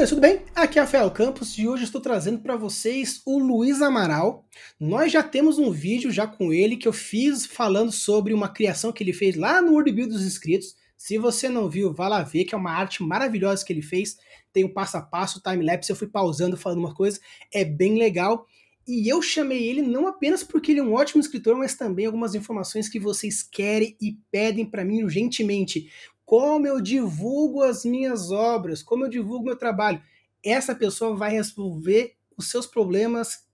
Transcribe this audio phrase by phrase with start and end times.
[0.00, 0.42] Bodybuilders, tudo bem?
[0.54, 4.46] Aqui é Rafael Campos e hoje estou trazendo para vocês o Luiz Amaral.
[4.78, 8.92] Nós já temos um vídeo já com ele que eu fiz falando sobre uma criação
[8.92, 10.74] que ele fez lá no World Build dos inscritos.
[10.96, 14.16] Se você não viu, vá lá ver, que é uma arte maravilhosa que ele fez.
[14.52, 17.20] Tem o passo a passo, o time-lapse, eu fui pausando, falando uma coisa,
[17.52, 18.46] é bem legal.
[18.88, 22.34] E eu chamei ele não apenas porque ele é um ótimo escritor, mas também algumas
[22.34, 25.90] informações que vocês querem e pedem para mim urgentemente
[26.30, 30.00] como eu divulgo as minhas obras, como eu divulgo meu trabalho.
[30.44, 33.48] Essa pessoa vai resolver os seus problemas.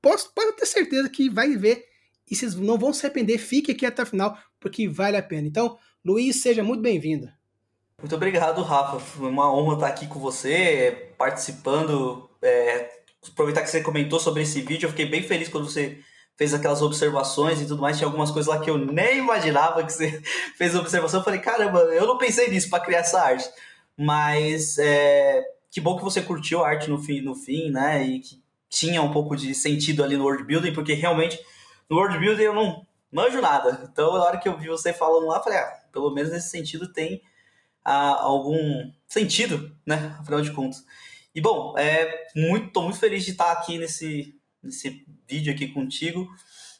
[0.00, 1.84] Posso, pode ter certeza que vai ver
[2.30, 3.38] e vocês não vão se arrepender.
[3.38, 5.48] Fique aqui até o final, porque vale a pena.
[5.48, 7.28] Então, Luiz, seja muito bem-vindo.
[7.98, 9.00] Muito obrigado, Rafa.
[9.00, 12.30] Foi uma honra estar aqui com você, participando.
[12.40, 13.00] É,
[13.32, 15.98] aproveitar que você comentou sobre esse vídeo, eu fiquei bem feliz quando você
[16.36, 17.96] fez aquelas observações e tudo mais.
[17.96, 20.20] Tinha algumas coisas lá que eu nem imaginava que você
[20.56, 21.20] fez observação.
[21.20, 23.48] Eu falei, caramba, eu não pensei nisso para criar essa arte.
[23.96, 28.04] Mas é, que bom que você curtiu a arte no fim, no fim, né?
[28.04, 31.38] E que tinha um pouco de sentido ali no world building, porque realmente
[31.88, 33.86] no world building eu não manjo nada.
[33.90, 36.48] Então, na hora que eu vi você falando lá, eu falei, ah, pelo menos nesse
[36.48, 37.22] sentido tem
[37.84, 40.16] ah, algum sentido, né?
[40.18, 40.84] Afinal de contas.
[41.34, 46.28] E bom, é muito, tô muito feliz de estar aqui nesse, nesse vídeo aqui contigo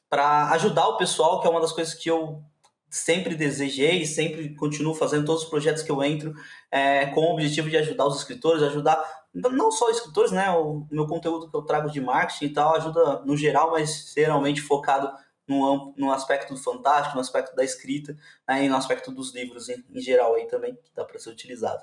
[0.09, 2.43] para ajudar o pessoal, que é uma das coisas que eu
[2.91, 6.35] sempre desejei, sempre continuo fazendo todos os projetos que eu entro
[6.71, 9.03] é, com o objetivo de ajudar os escritores, ajudar
[9.35, 10.51] não só escritores, né?
[10.51, 14.61] O meu conteúdo que eu trago de marketing e tal ajuda no geral, mas geralmente
[14.61, 15.11] focado
[15.49, 19.69] no, no aspecto do fantástico, no aspecto da escrita né, e no aspecto dos livros
[19.69, 21.83] em, em geral aí também, que dá para ser utilizado.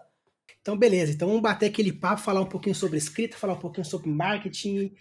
[0.62, 1.12] Então, beleza.
[1.12, 4.94] Então, vamos bater aquele papo, falar um pouquinho sobre escrita, falar um pouquinho sobre marketing,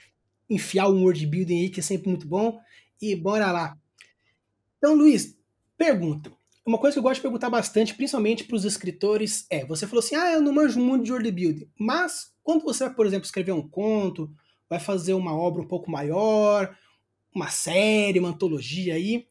[0.49, 2.59] enfiar um word building aí, que é sempre muito bom.
[3.01, 3.77] E bora lá.
[4.79, 5.37] Então, Luiz,
[5.77, 6.33] pergunta.
[6.65, 10.01] Uma coisa que eu gosto de perguntar bastante, principalmente para os escritores, é: você falou
[10.01, 13.25] assim, ah, eu não manjo muito de word building, mas quando você vai, por exemplo,
[13.25, 14.31] escrever um conto,
[14.69, 16.77] vai fazer uma obra um pouco maior,
[17.35, 19.27] uma série, uma antologia aí,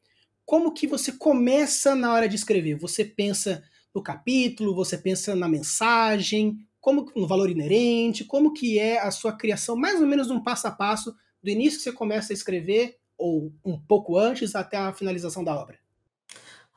[0.47, 2.75] como que você começa na hora de escrever?
[2.75, 3.61] Você pensa
[3.93, 9.33] no capítulo, você pensa na mensagem, como no valor inerente, como que é a sua
[9.33, 12.97] criação, mais ou menos um passo a passo, do início que você começa a escrever,
[13.17, 15.77] ou um pouco antes, até a finalização da obra?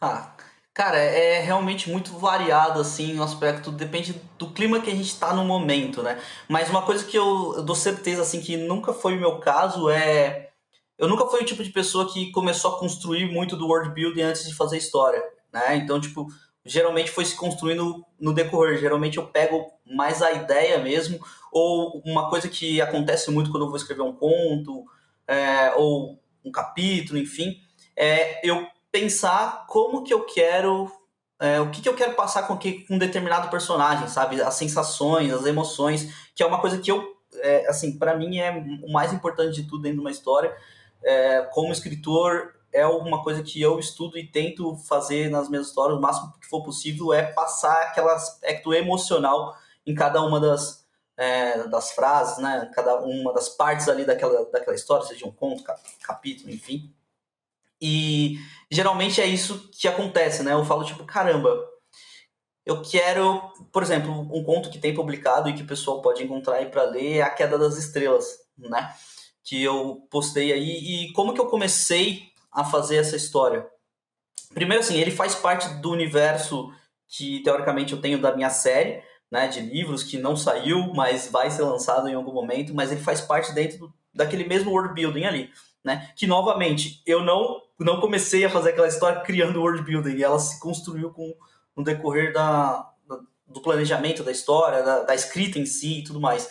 [0.00, 0.34] Ah,
[0.74, 5.32] cara, é realmente muito variado, assim, o aspecto, depende do clima que a gente está
[5.32, 6.20] no momento, né?
[6.48, 9.88] Mas uma coisa que eu, eu dou certeza, assim, que nunca foi o meu caso
[9.88, 10.50] é...
[10.98, 14.22] Eu nunca fui o tipo de pessoa que começou a construir muito do world building
[14.22, 15.22] antes de fazer história,
[15.52, 15.76] né?
[15.76, 16.26] Então, tipo,
[16.64, 18.78] geralmente foi se construindo no decorrer.
[18.78, 21.18] Geralmente eu pego mais a ideia mesmo,
[21.52, 24.84] ou uma coisa que acontece muito quando eu vou escrever um conto,
[25.26, 27.60] é, ou um capítulo, enfim,
[27.96, 30.90] é eu pensar como que eu quero,
[31.38, 34.40] é, o que, que eu quero passar com, que, com um determinado personagem, sabe?
[34.40, 38.50] As sensações, as emoções, que é uma coisa que eu, é, assim, para mim é
[38.82, 40.54] o mais importante de tudo dentro de uma história.
[41.02, 45.98] É, como escritor, é uma coisa que eu estudo e tento fazer nas minhas histórias,
[45.98, 50.86] o máximo que for possível, é passar aquele aspecto emocional em cada uma das,
[51.16, 52.70] é, das frases, né?
[52.74, 55.64] Cada uma das partes ali daquela, daquela história, seja um conto,
[56.02, 56.94] capítulo, enfim.
[57.80, 58.38] E
[58.70, 60.52] geralmente é isso que acontece, né?
[60.52, 61.66] Eu falo tipo, caramba,
[62.64, 63.40] eu quero,
[63.72, 66.84] por exemplo, um conto que tem publicado e que o pessoal pode encontrar aí para
[66.84, 68.26] ler é A Queda das Estrelas,
[68.56, 68.94] né?
[69.42, 73.66] Que eu postei aí e como que eu comecei a fazer essa história?
[74.52, 76.72] Primeiro, assim, ele faz parte do universo
[77.08, 81.50] que teoricamente eu tenho da minha série, né, de livros que não saiu, mas vai
[81.50, 85.24] ser lançado em algum momento, mas ele faz parte dentro do, daquele mesmo world building
[85.24, 85.50] ali,
[85.84, 86.12] né?
[86.16, 90.60] Que novamente eu não não comecei a fazer aquela história criando world building, ela se
[90.60, 91.34] construiu com
[91.74, 96.20] no decorrer da, da do planejamento da história, da, da, escrita em si e tudo
[96.20, 96.50] mais.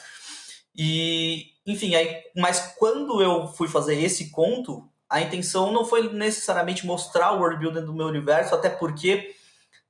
[0.76, 6.86] E enfim, aí, mas quando eu fui fazer esse conto, a intenção não foi necessariamente
[6.86, 9.34] mostrar o world building do meu universo, até porque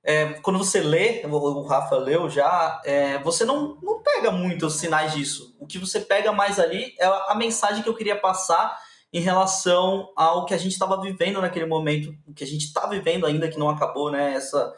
[0.03, 5.13] é, quando você lê, o Rafa leu já, é, você não, não pega muitos sinais
[5.13, 5.55] disso.
[5.59, 8.79] O que você pega mais ali é a mensagem que eu queria passar
[9.11, 12.87] em relação ao que a gente estava vivendo naquele momento, o que a gente está
[12.87, 14.33] vivendo ainda que não acabou, né?
[14.33, 14.73] Essa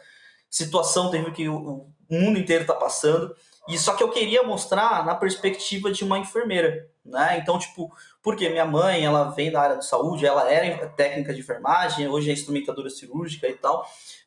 [0.49, 3.35] situação terrível que o, o mundo inteiro está passando.
[3.67, 7.38] E só que eu queria mostrar na perspectiva de uma enfermeira, né?
[7.38, 11.39] Então, tipo, porque minha mãe, ela vem da área de saúde, ela era técnica de
[11.39, 13.85] enfermagem, hoje é instrumentadora cirúrgica e tal.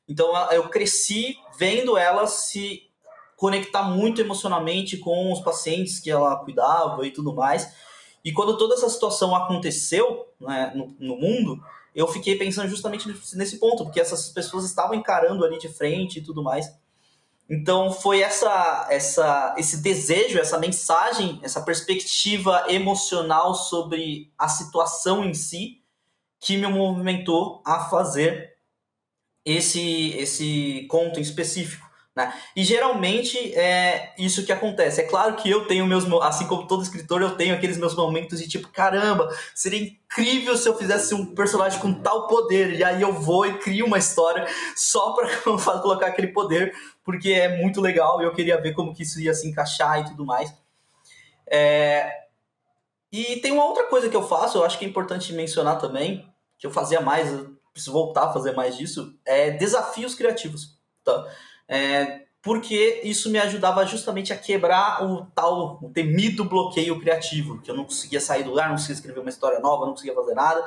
[0.08, 2.90] Então, eu cresci vendo ela se
[3.36, 7.74] conectar muito emocionalmente com os pacientes que ela cuidava e tudo mais.
[8.24, 11.62] E quando toda essa situação aconteceu né, no, no mundo,
[11.94, 13.06] eu fiquei pensando justamente
[13.36, 16.66] nesse ponto, porque essas pessoas estavam encarando ali de frente e tudo mais.
[17.48, 25.34] Então foi essa, essa, esse desejo, essa mensagem, essa perspectiva emocional sobre a situação em
[25.34, 25.82] si
[26.40, 28.54] que me movimentou a fazer
[29.44, 31.83] esse, esse conto em específico.
[32.14, 32.32] Né?
[32.54, 35.00] E geralmente é isso que acontece.
[35.00, 38.38] É claro que eu tenho meus, assim como todo escritor, eu tenho aqueles meus momentos
[38.40, 42.78] de tipo, caramba, seria incrível se eu fizesse um personagem com tal poder.
[42.78, 44.46] E aí eu vou e crio uma história
[44.76, 46.72] só para colocar aquele poder,
[47.02, 50.04] porque é muito legal e eu queria ver como que isso ia se encaixar e
[50.04, 50.54] tudo mais.
[51.46, 52.22] É...
[53.10, 56.28] E tem uma outra coisa que eu faço, eu acho que é importante mencionar também,
[56.58, 60.78] que eu fazia mais, eu preciso voltar a fazer mais disso, é desafios criativos.
[61.04, 61.28] Tá?
[61.68, 67.70] É, porque isso me ajudava justamente a quebrar o tal, o temido bloqueio criativo, que
[67.70, 70.34] eu não conseguia sair do lugar, não conseguia escrever uma história nova, não conseguia fazer
[70.34, 70.62] nada.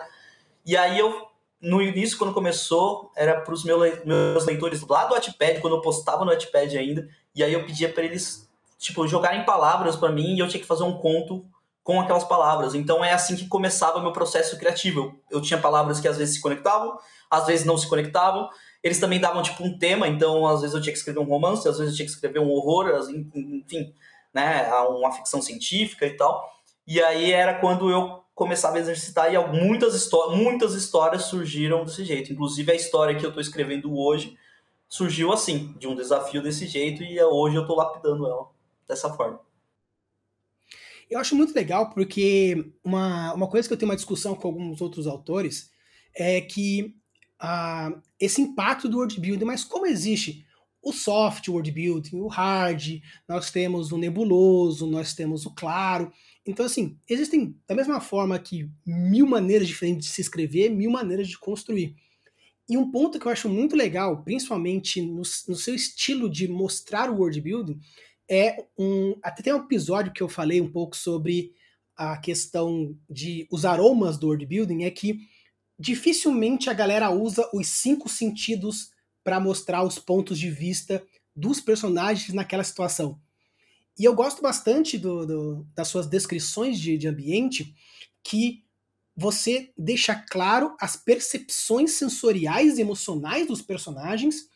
[0.66, 1.28] E aí eu,
[1.62, 6.26] no início, quando começou, era para os meus, leitores lá do Wattpad, quando eu postava
[6.26, 8.50] no Wattpad ainda, e aí eu pedia para eles,
[8.80, 11.46] tipo, jogarem palavras para mim e eu tinha que fazer um conto
[11.84, 12.74] com aquelas palavras.
[12.74, 15.00] Então é assim que começava meu processo criativo.
[15.30, 16.98] Eu, eu tinha palavras que às vezes se conectavam,
[17.30, 18.50] às vezes não se conectavam,
[18.84, 21.68] eles também davam tipo um tema, então às vezes eu tinha que escrever um romance,
[21.68, 23.94] às vezes eu tinha que escrever um horror, enfim,
[24.34, 26.48] né, uma ficção científica e tal.
[26.86, 32.32] E aí era quando eu começava a exercitar e muitas, muitas histórias surgiram desse jeito.
[32.32, 34.38] Inclusive a história que eu estou escrevendo hoje
[34.88, 38.48] surgiu assim, de um desafio desse jeito e hoje eu estou lapidando ela
[38.88, 39.40] dessa forma.
[41.10, 44.82] Eu acho muito legal porque uma, uma coisa que eu tenho uma discussão com alguns
[44.82, 45.72] outros autores
[46.14, 46.96] é que
[47.42, 50.46] uh, esse impacto do world building, mas como existe
[50.82, 56.12] o soft world building, o hard, nós temos o nebuloso, nós temos o claro.
[56.46, 61.28] Então, assim, existem, da mesma forma que mil maneiras diferentes de se escrever, mil maneiras
[61.28, 61.96] de construir.
[62.70, 67.10] E um ponto que eu acho muito legal, principalmente no, no seu estilo de mostrar
[67.10, 67.80] o world building,
[68.30, 69.18] é um.
[69.24, 71.54] Até tem um episódio que eu falei um pouco sobre
[71.96, 75.20] a questão de os aromas do world building, é que
[75.80, 78.92] dificilmente a galera usa os cinco sentidos
[79.24, 83.20] para mostrar os pontos de vista dos personagens naquela situação.
[84.00, 87.74] E eu gosto bastante do, do, das suas descrições de, de ambiente,
[88.24, 88.64] que
[89.16, 94.48] você deixa claro as percepções sensoriais e emocionais dos personagens,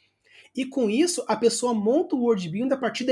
[0.56, 3.06] e com isso a pessoa monta o worldbuilding a partir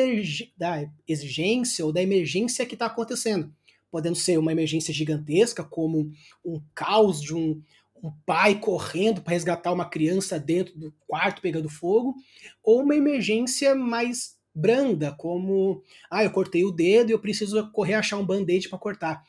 [0.56, 3.52] da exigência ou da emergência que está acontecendo.
[3.90, 6.12] Podendo ser uma emergência gigantesca, como
[6.46, 7.60] um caos de um,
[8.04, 12.16] um pai correndo para resgatar uma criança dentro do quarto pegando fogo,
[12.64, 17.96] ou uma emergência mais branda, como ah, eu cortei o dedo e eu preciso correr
[17.96, 19.24] achar um band-aid para cortar,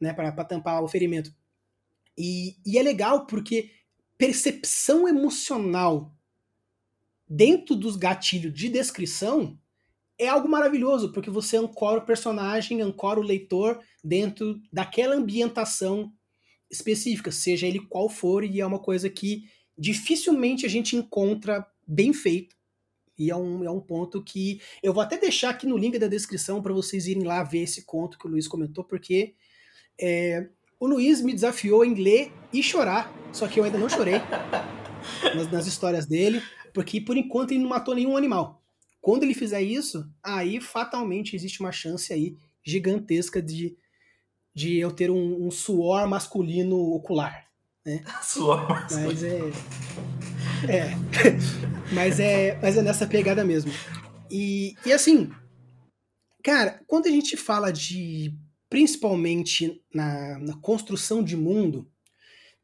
[0.00, 1.34] né, para tampar o ferimento.
[2.16, 3.70] E, e é legal porque
[4.16, 6.12] percepção emocional
[7.28, 9.58] dentro dos gatilhos de descrição
[10.18, 16.12] é algo maravilhoso, porque você ancora o personagem, ancora o leitor dentro daquela ambientação
[16.70, 19.44] específica, seja ele qual for, e é uma coisa que
[19.76, 22.56] dificilmente a gente encontra bem feito.
[23.18, 26.06] E é um, é um ponto que eu vou até deixar aqui no link da
[26.06, 29.34] descrição para vocês irem lá ver esse conto que o Luiz comentou, porque
[30.00, 30.48] é,
[30.78, 34.14] o Luiz me desafiou em ler e chorar, só que eu ainda não chorei
[35.34, 36.40] nas, nas histórias dele,
[36.72, 38.62] porque por enquanto ele não matou nenhum animal.
[39.00, 43.76] Quando ele fizer isso, aí fatalmente existe uma chance aí gigantesca de
[44.58, 47.46] de eu ter um, um suor masculino ocular.
[47.86, 48.02] Né?
[48.20, 49.06] suor masculino.
[49.06, 49.38] Mas é.
[50.68, 50.90] É.
[51.94, 52.58] mas é.
[52.60, 53.70] Mas é nessa pegada mesmo.
[54.28, 55.30] E, e assim,
[56.42, 58.34] cara, quando a gente fala de.
[58.68, 61.90] Principalmente na, na construção de mundo,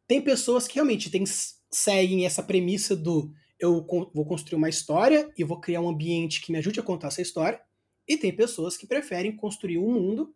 [0.06, 1.24] tem pessoas que realmente tem,
[1.70, 6.52] seguem essa premissa do eu vou construir uma história e vou criar um ambiente que
[6.52, 7.58] me ajude a contar essa história.
[8.06, 10.34] E tem pessoas que preferem construir um mundo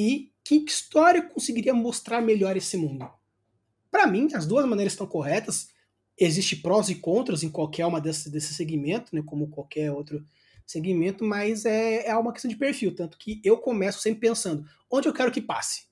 [0.00, 3.06] e que história conseguiria mostrar melhor esse mundo?
[3.90, 5.68] Para mim, as duas maneiras estão corretas.
[6.16, 10.24] Existe prós e contras em qualquer uma desse, desse segmento, né, como qualquer outro
[10.66, 12.94] segmento, mas é, é uma questão de perfil.
[12.94, 15.84] Tanto que eu começo sempre pensando onde eu quero que passe.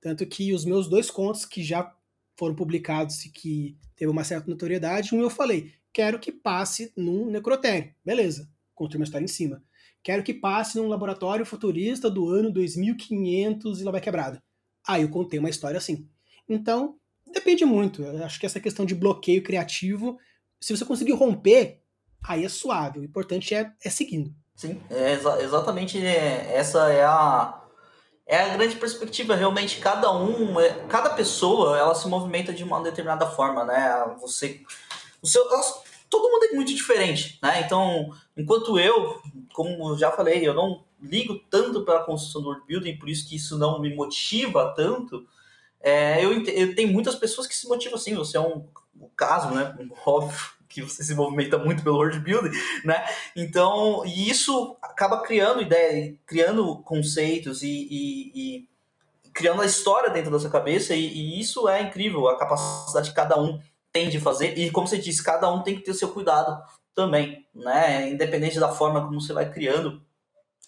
[0.00, 1.92] Tanto que os meus dois contos que já
[2.36, 7.28] foram publicados e que teve uma certa notoriedade, um eu falei, quero que passe num
[7.28, 7.92] necrotério.
[8.04, 9.60] Beleza, construí uma história em cima.
[10.02, 14.42] Quero que passe num laboratório futurista do ano 2500 e lá vai quebrada.
[14.86, 16.08] Aí eu contei uma história assim.
[16.48, 18.02] Então, depende muito.
[18.02, 20.18] Eu acho que essa questão de bloqueio criativo,
[20.60, 21.82] se você conseguir romper,
[22.26, 23.00] aí é suave.
[23.00, 24.34] O importante é, é seguindo.
[24.56, 27.62] Sim, é exa exatamente é, essa é a
[28.28, 29.34] é a grande perspectiva.
[29.34, 34.04] Realmente, cada um, é, cada pessoa, ela se movimenta de uma determinada forma, né?
[34.20, 34.60] Você,
[35.22, 35.48] o seu,
[36.08, 37.60] todo mundo é muito diferente, né?
[37.60, 39.20] Então, enquanto eu,
[39.52, 43.28] como já falei, eu não ligo tanto para a construção do world building, por isso
[43.28, 45.26] que isso não me motiva tanto.
[45.80, 48.14] É, eu, eu tenho muitas pessoas que se motivam assim.
[48.14, 48.66] Você é um,
[49.00, 49.76] um caso, né?
[50.04, 52.50] Óbvio que você se movimenta muito pelo world building,
[52.84, 53.04] né?
[53.34, 58.68] Então, e isso acaba criando ideia, criando conceitos e, e, e,
[59.32, 63.16] criando a história dentro da sua cabeça, e, e, isso é incrível, a capacidade que
[63.16, 63.58] cada um
[63.98, 66.62] tem de fazer, e como você disse, cada um tem que ter o seu cuidado
[66.94, 68.08] também, né?
[68.08, 70.00] Independente da forma como você vai criando.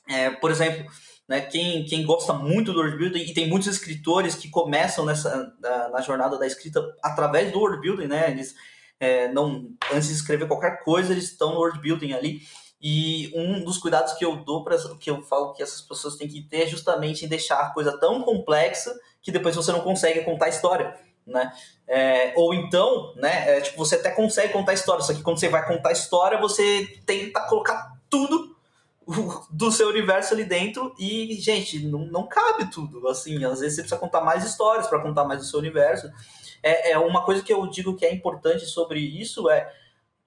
[0.08, 0.90] É, por exemplo,
[1.28, 5.54] né, quem, quem gosta muito do world building, e tem muitos escritores que começam nessa,
[5.60, 8.30] na, na jornada da escrita através do world building, né?
[8.32, 8.54] Eles
[8.98, 12.40] é, não antes de escrever qualquer coisa, eles estão no world building ali.
[12.82, 16.26] E um dos cuidados que eu dou para que eu falo que essas pessoas têm
[16.26, 20.24] que ter é justamente em deixar a coisa tão complexa que depois você não consegue
[20.24, 20.98] contar a história,
[21.30, 21.52] né?
[21.88, 23.56] É, ou então, né?
[23.56, 27.00] É, tipo, você até consegue contar história, só que quando você vai contar história, você
[27.06, 28.56] tenta colocar tudo
[29.50, 33.08] do seu universo ali dentro e, gente, não, não cabe tudo.
[33.08, 36.10] Assim, às vezes você precisa contar mais histórias para contar mais do seu universo
[36.62, 39.72] é, é uma coisa que eu digo que é importante sobre isso é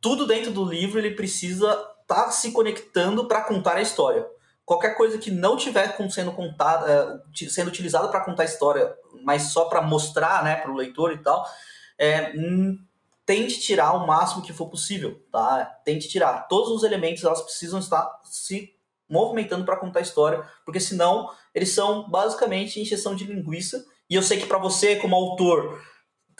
[0.02, 4.28] tudo dentro do livro ele precisa estar tá se conectando para contar a história.
[4.66, 8.94] Qualquer coisa que não tiver sendo contada, é, sendo utilizada para contar a história,
[9.24, 11.46] mas só para mostrar, né, para o leitor e tal,
[11.98, 12.78] é, hum,
[13.26, 15.66] tente tirar o máximo que for possível, tá?
[15.86, 18.74] Tente tirar todos os elementos, elas precisam estar se
[19.10, 23.86] movimentando para contar a história, porque senão eles são basicamente injeção de linguiça.
[24.10, 25.82] E eu sei que para você, como autor,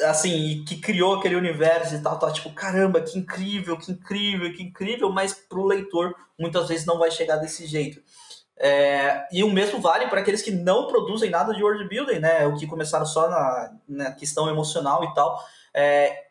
[0.02, 4.64] assim, que criou aquele universo e tal, tá tipo, caramba, que incrível, que incrível, que
[4.64, 8.02] incrível, mas pro leitor muitas vezes não vai chegar desse jeito.
[8.58, 12.46] É, e o mesmo vale para aqueles que não produzem nada de world building, né?
[12.46, 15.40] O que começaram só na, na questão emocional e tal.
[15.74, 16.28] É,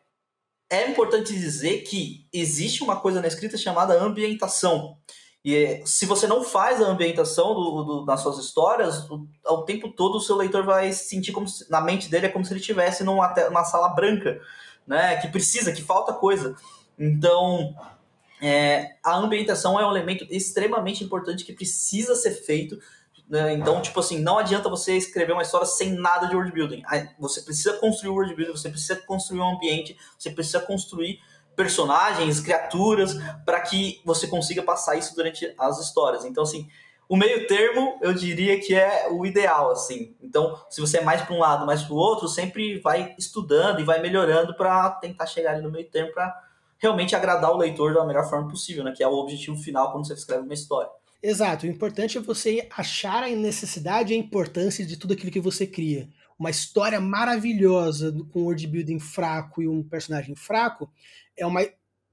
[0.69, 4.97] é importante dizer que existe uma coisa na escrita chamada ambientação.
[5.45, 9.91] E se você não faz a ambientação do, do, das suas histórias, o, ao tempo
[9.91, 12.61] todo o seu leitor vai sentir como se, na mente dele é como se ele
[12.61, 14.39] estivesse numa, numa sala branca,
[14.87, 15.17] né?
[15.17, 16.55] Que precisa, que falta coisa.
[16.97, 17.75] Então,
[18.45, 22.77] é, a ambientação é um elemento extremamente importante que precisa ser feito.
[23.29, 23.53] Né?
[23.53, 26.83] Então, tipo assim, não adianta você escrever uma história sem nada de world building.
[27.19, 31.21] Você precisa construir o world building, você precisa construir um ambiente, você precisa construir
[31.55, 36.25] personagens, criaturas, para que você consiga passar isso durante as histórias.
[36.25, 36.67] Então, assim,
[37.07, 40.17] o meio termo eu diria que é o ideal, assim.
[40.21, 43.79] Então, se você é mais para um lado, mais para o outro, sempre vai estudando
[43.79, 46.42] e vai melhorando para tentar chegar ali no meio termo para
[46.83, 48.91] realmente agradar o leitor da melhor forma possível, né?
[48.91, 50.91] Que é o objetivo final quando você escreve uma história.
[51.21, 51.65] Exato.
[51.65, 55.65] O importante é você achar a necessidade e a importância de tudo aquilo que você
[55.65, 56.09] cria.
[56.37, 60.91] Uma história maravilhosa com world building fraco e um personagem fraco
[61.37, 61.61] é uma.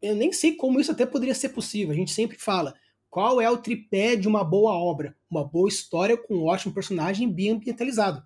[0.00, 1.92] Eu nem sei como isso até poderia ser possível.
[1.92, 2.72] A gente sempre fala
[3.10, 5.16] qual é o tripé de uma boa obra?
[5.28, 8.22] Uma boa história com um ótimo personagem bem ambientalizado.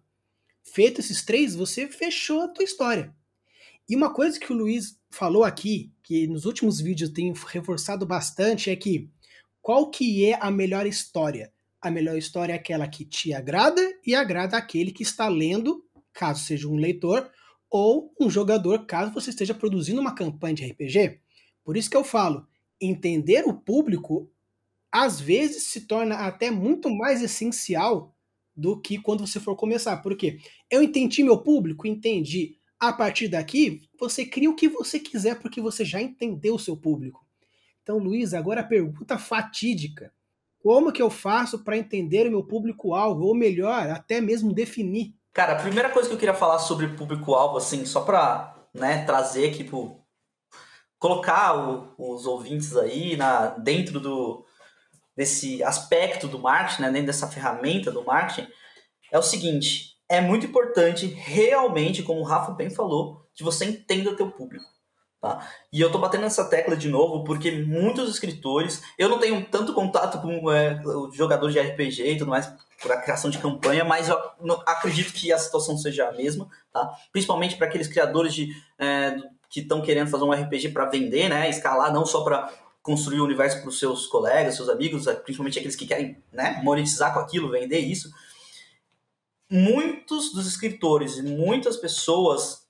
[0.63, 3.15] Feito esses três, você fechou a tua história.
[3.89, 8.71] E uma coisa que o Luiz falou aqui, que nos últimos vídeos tem reforçado bastante,
[8.71, 9.11] é que
[9.61, 11.51] qual que é a melhor história?
[11.81, 15.83] A melhor história é aquela que te agrada e agrada aquele que está lendo,
[16.13, 17.31] caso seja um leitor,
[17.71, 21.21] ou um jogador, caso você esteja produzindo uma campanha de RPG.
[21.65, 22.47] Por isso que eu falo,
[22.79, 24.31] entender o público
[24.93, 28.15] às vezes se torna até muito mais essencial
[28.55, 29.97] do que quando você for começar.
[29.97, 30.39] Por quê?
[30.71, 32.59] Eu entendi meu público, entendi.
[32.89, 36.77] A partir daqui, você cria o que você quiser porque você já entendeu o seu
[36.77, 37.25] público.
[37.83, 40.13] Então, Luiz, agora a pergunta fatídica.
[40.63, 43.25] Como que eu faço para entender o meu público-alvo?
[43.25, 47.57] Ou melhor, até mesmo definir Cara, a primeira coisa que eu queria falar sobre público-alvo,
[47.57, 49.69] assim, só pra né, trazer aqui
[50.97, 54.47] colocar o, os ouvintes aí na, dentro do,
[55.17, 58.49] desse aspecto do marketing, né, dentro dessa ferramenta do marketing,
[59.11, 64.17] é o seguinte: é muito importante, realmente, como o Rafa bem falou, que você entenda
[64.17, 64.65] teu público.
[65.21, 65.49] Tá?
[65.73, 69.73] E eu tô batendo nessa tecla de novo porque muitos escritores, eu não tenho tanto
[69.73, 70.79] contato com é,
[71.15, 74.19] jogadores de RPG e tudo mais, por a criação de campanha, mas eu
[74.67, 76.95] acredito que a situação seja a mesma, tá?
[77.11, 79.17] Principalmente para aqueles criadores de, é,
[79.49, 81.49] que estão querendo fazer um RPG para vender, né?
[81.49, 85.59] Escalar não só para construir o universo para os seus colegas, seus amigos, é, principalmente
[85.59, 88.11] aqueles que querem né, monetizar com aquilo, vender isso.
[89.57, 92.67] Muitos dos escritores e muitas pessoas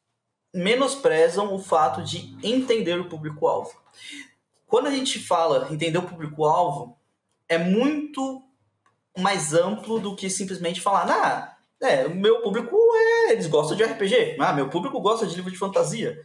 [0.52, 3.72] menosprezam o fato de entender o público-alvo.
[4.66, 6.98] Quando a gente fala entender o público-alvo,
[7.48, 8.42] é muito
[9.16, 14.36] mais amplo do que simplesmente falar, ah, é, meu público é, eles gostam de RPG,
[14.38, 16.22] ah, meu público gosta de livro de fantasia.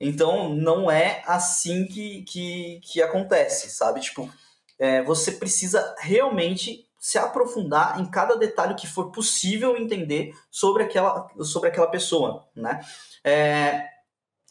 [0.00, 4.00] Então, não é assim que, que, que acontece, sabe?
[4.00, 4.32] Tipo,
[4.78, 11.28] é, você precisa realmente se aprofundar em cada detalhe que for possível entender sobre aquela,
[11.42, 12.80] sobre aquela pessoa, né?
[13.22, 13.86] É,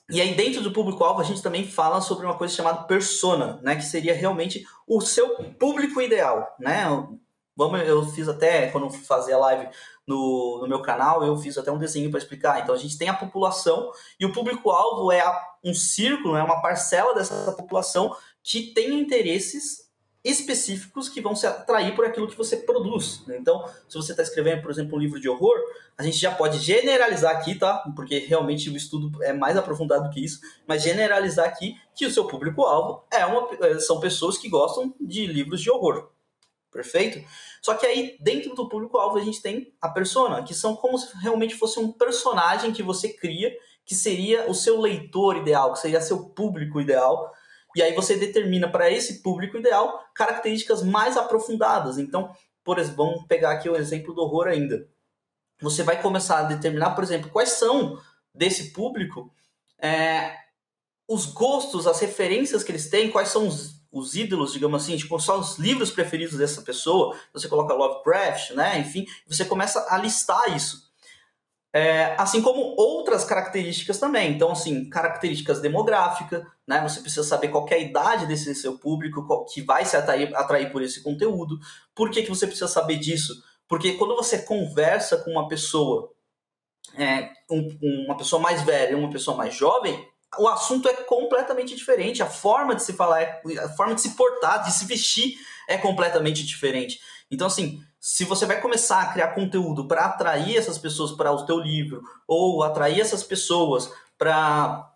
[0.08, 3.76] e aí, dentro do público-alvo, a gente também fala sobre uma coisa chamada persona, né?
[3.76, 6.86] Que seria realmente o seu público ideal, né?
[7.56, 9.68] Vamos, eu fiz até, quando fazia live
[10.06, 12.62] no, no meu canal, eu fiz até um desenho para explicar.
[12.62, 15.24] Então, a gente tem a população e o público-alvo é
[15.64, 19.83] um círculo, é uma parcela dessa população que tem interesses
[20.24, 23.24] específicos que vão se atrair por aquilo que você produz.
[23.28, 25.56] Então, se você está escrevendo, por exemplo, um livro de horror,
[25.98, 27.84] a gente já pode generalizar aqui, tá?
[27.96, 32.26] Porque realmente o estudo é mais aprofundado que isso, mas generalizar aqui que o seu
[32.26, 36.10] público-alvo é uma, é, são pessoas que gostam de livros de horror.
[36.72, 37.24] Perfeito?
[37.62, 41.16] Só que aí, dentro do público-alvo, a gente tem a persona, que são como se
[41.22, 46.02] realmente fosse um personagem que você cria, que seria o seu leitor ideal, que seria
[46.02, 47.32] seu público ideal,
[47.76, 51.98] e aí você determina para esse público ideal características mais aprofundadas.
[51.98, 52.32] Então,
[52.64, 54.88] por exemplo, vamos pegar aqui o exemplo do horror ainda.
[55.62, 58.00] Você vai começar a determinar, por exemplo, quais são
[58.34, 59.32] desse público
[59.82, 60.36] é,
[61.08, 65.20] os gostos, as referências que eles têm, quais são os, os ídolos, digamos assim, tipo,
[65.20, 67.18] só os livros preferidos dessa pessoa.
[67.34, 68.80] Você coloca Lovecraft, né?
[68.80, 70.92] Enfim, você começa a listar isso.
[71.76, 74.32] É, assim como outras características também.
[74.32, 76.80] Então, assim, características demográficas, né?
[76.84, 80.36] Você precisa saber qual é a idade desse seu público, qual, que vai se atrair,
[80.36, 81.60] atrair por esse conteúdo.
[81.96, 83.44] Por que, que você precisa saber disso?
[83.68, 86.14] Porque quando você conversa com uma pessoa,
[86.96, 87.68] é, um,
[88.06, 92.22] uma pessoa mais velha e uma pessoa mais jovem, o assunto é completamente diferente.
[92.22, 95.38] A forma de se falar, é, a forma de se portar, de se vestir
[95.68, 97.00] é completamente diferente.
[97.32, 101.46] Então, assim, se você vai começar a criar conteúdo para atrair essas pessoas para o
[101.46, 104.92] teu livro, ou atrair essas pessoas para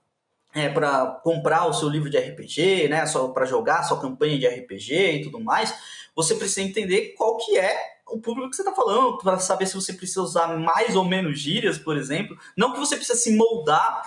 [0.53, 4.45] é, para comprar o seu livro de RPG, né, só para jogar sua campanha de
[4.45, 5.73] RPG e tudo mais,
[6.13, 9.75] você precisa entender qual que é o público que você está falando, para saber se
[9.75, 12.37] você precisa usar mais ou menos gírias, por exemplo.
[12.57, 14.03] Não que você precisa se moldar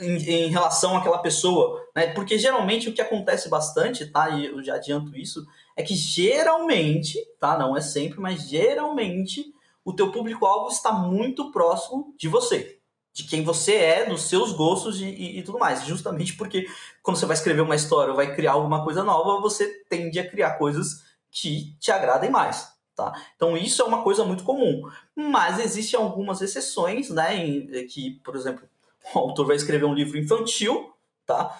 [0.00, 2.08] em, em, relação àquela pessoa, né?
[2.08, 4.30] Porque geralmente o que acontece bastante, tá?
[4.30, 7.58] E eu já adianto isso, é que geralmente, tá?
[7.58, 12.80] Não é sempre, mas geralmente o teu público-alvo está muito próximo de você,
[13.12, 15.84] de quem você é, dos seus gostos e, e, e, tudo mais.
[15.84, 16.66] Justamente porque
[17.02, 20.28] quando você vai escrever uma história ou vai criar alguma coisa nova, você tende a
[20.28, 22.74] criar coisas que te agradem mais.
[22.96, 23.12] Tá?
[23.36, 24.82] Então isso é uma coisa muito comum,
[25.14, 28.66] mas existem algumas exceções, né, em, que, por exemplo,
[29.14, 30.94] o autor vai escrever um livro infantil,
[31.26, 31.54] tá?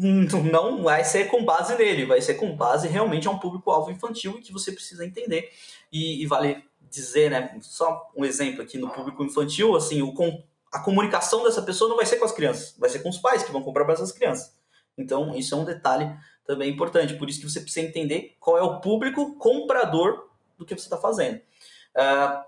[0.00, 4.40] Não vai ser com base nele, vai ser com base realmente a um público-alvo infantil
[4.40, 5.50] que você precisa entender.
[5.92, 7.58] E, e, vale dizer, né?
[7.60, 10.14] Só um exemplo aqui no público infantil, assim, o,
[10.72, 13.42] a comunicação dessa pessoa não vai ser com as crianças, vai ser com os pais
[13.42, 14.54] que vão comprar para essas crianças.
[14.96, 16.10] Então, isso é um detalhe
[16.46, 17.14] também importante.
[17.14, 20.96] Por isso que você precisa entender qual é o público comprador do que você está
[20.96, 21.40] fazendo.
[21.96, 22.44] Uh,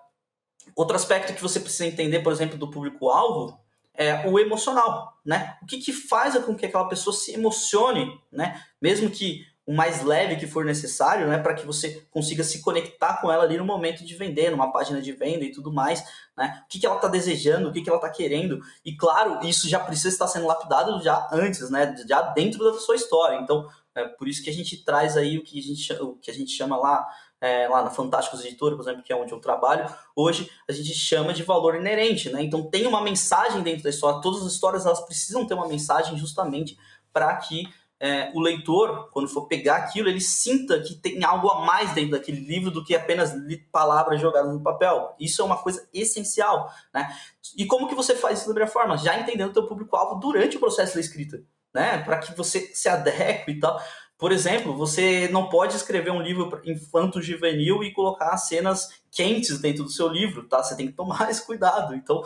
[0.75, 3.59] outro aspecto que você precisa entender, por exemplo, do público-alvo
[4.03, 5.57] é, o emocional, né?
[5.62, 8.62] O que, que faz com que aquela pessoa se emocione, né?
[8.81, 11.38] Mesmo que o mais leve que for necessário, né?
[11.38, 15.01] Para que você consiga se conectar com ela ali no momento de vender, numa página
[15.01, 16.05] de venda e tudo mais,
[16.37, 16.62] né?
[16.65, 18.61] O que, que ela está desejando, o que, que ela está querendo.
[18.85, 21.95] E claro, isso já precisa estar sendo lapidado já antes, né?
[22.09, 23.38] Já dentro da sua história.
[23.41, 26.31] Então, é por isso que a gente traz aí o que a gente, o que
[26.31, 27.07] a gente chama lá
[27.43, 30.95] é, lá na Fantásticos Editora, por exemplo, que é onde eu trabalho, hoje a gente
[30.95, 32.41] chama de valor inerente, né?
[32.41, 36.17] Então tem uma mensagem dentro da história, todas as histórias elas precisam ter uma mensagem
[36.17, 36.79] justamente
[37.13, 41.65] para que é, o leitor, quando for pegar aquilo, ele sinta que tem algo a
[41.65, 43.33] mais dentro daquele livro do que apenas
[43.71, 45.15] palavras jogadas no papel.
[45.19, 47.09] Isso é uma coisa essencial, né?
[47.57, 48.97] E como que você faz isso da melhor forma?
[48.99, 51.99] Já entendendo o teu público-alvo durante o processo da escrita, né?
[51.99, 53.81] Para que você se adeque e tal.
[54.23, 59.91] Por exemplo, você não pode escrever um livro infanto-juvenil e colocar cenas quentes dentro do
[59.91, 60.63] seu livro, tá?
[60.63, 61.93] Você tem que tomar esse cuidado.
[61.93, 62.23] Então,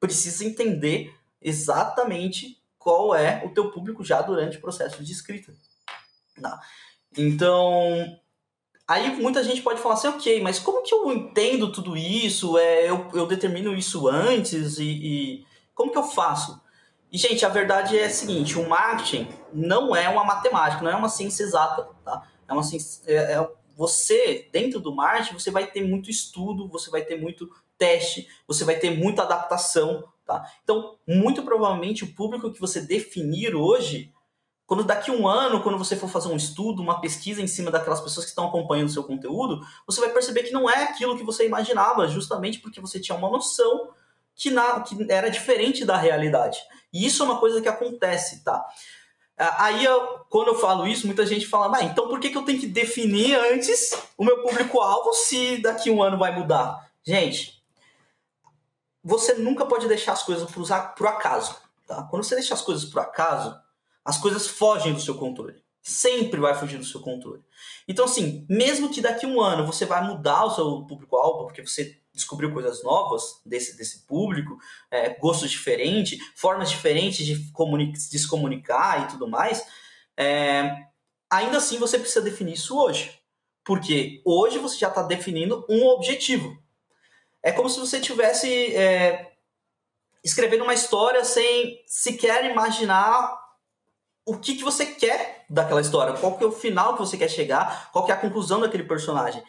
[0.00, 5.54] precisa entender exatamente qual é o teu público já durante o processo de escrita.
[6.42, 6.60] Tá?
[7.16, 8.18] Então,
[8.88, 12.58] aí muita gente pode falar assim, ok, mas como que eu entendo tudo isso?
[12.58, 16.60] É, eu, eu determino isso antes e, e como que eu faço?
[17.10, 20.96] E, gente, a verdade é a seguinte: o marketing não é uma matemática, não é
[20.96, 22.28] uma ciência exata, tá?
[22.46, 23.02] É uma ciência.
[23.06, 27.48] É, é, você, dentro do marketing, você vai ter muito estudo, você vai ter muito
[27.78, 30.44] teste, você vai ter muita adaptação, tá?
[30.64, 34.12] Então, muito provavelmente, o público que você definir hoje,
[34.66, 38.00] quando daqui um ano, quando você for fazer um estudo, uma pesquisa em cima daquelas
[38.00, 41.22] pessoas que estão acompanhando o seu conteúdo, você vai perceber que não é aquilo que
[41.22, 43.92] você imaginava, justamente porque você tinha uma noção
[44.34, 46.58] que, na, que era diferente da realidade.
[46.92, 48.64] E isso é uma coisa que acontece, tá?
[49.36, 52.44] Aí, eu, quando eu falo isso, muita gente fala, mas então por que, que eu
[52.44, 56.90] tenho que definir antes o meu público-alvo se daqui um ano vai mudar?
[57.04, 57.62] Gente,
[59.02, 61.56] você nunca pode deixar as coisas por acaso.
[61.86, 62.02] Tá?
[62.10, 63.56] Quando você deixa as coisas por acaso,
[64.04, 65.62] as coisas fogem do seu controle.
[65.80, 67.42] Sempre vai fugir do seu controle.
[67.86, 71.98] Então, assim, mesmo que daqui um ano você vai mudar o seu público-alvo, porque você
[72.18, 74.58] descobriu coisas novas desse, desse público,
[74.90, 79.66] é, gostos diferentes, formas diferentes de, de, se comunicar e tudo mais,
[80.16, 80.84] é,
[81.30, 83.18] ainda assim você precisa definir isso hoje.
[83.64, 86.56] Porque hoje você já está definindo um objetivo.
[87.42, 89.32] É como se você tivesse é,
[90.24, 93.36] escrevendo uma história sem sequer imaginar
[94.24, 97.30] o que, que você quer daquela história, qual que é o final que você quer
[97.30, 99.42] chegar, qual que é a conclusão daquele personagem.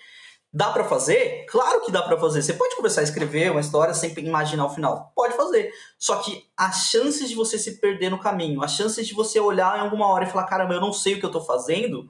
[0.52, 1.46] Dá para fazer?
[1.46, 2.42] Claro que dá para fazer.
[2.42, 5.12] Você pode começar a escrever uma história sem imaginar o final.
[5.16, 5.72] Pode fazer.
[5.98, 9.78] Só que as chances de você se perder no caminho, as chances de você olhar
[9.78, 12.10] em alguma hora e falar, caramba, eu não sei o que eu tô fazendo,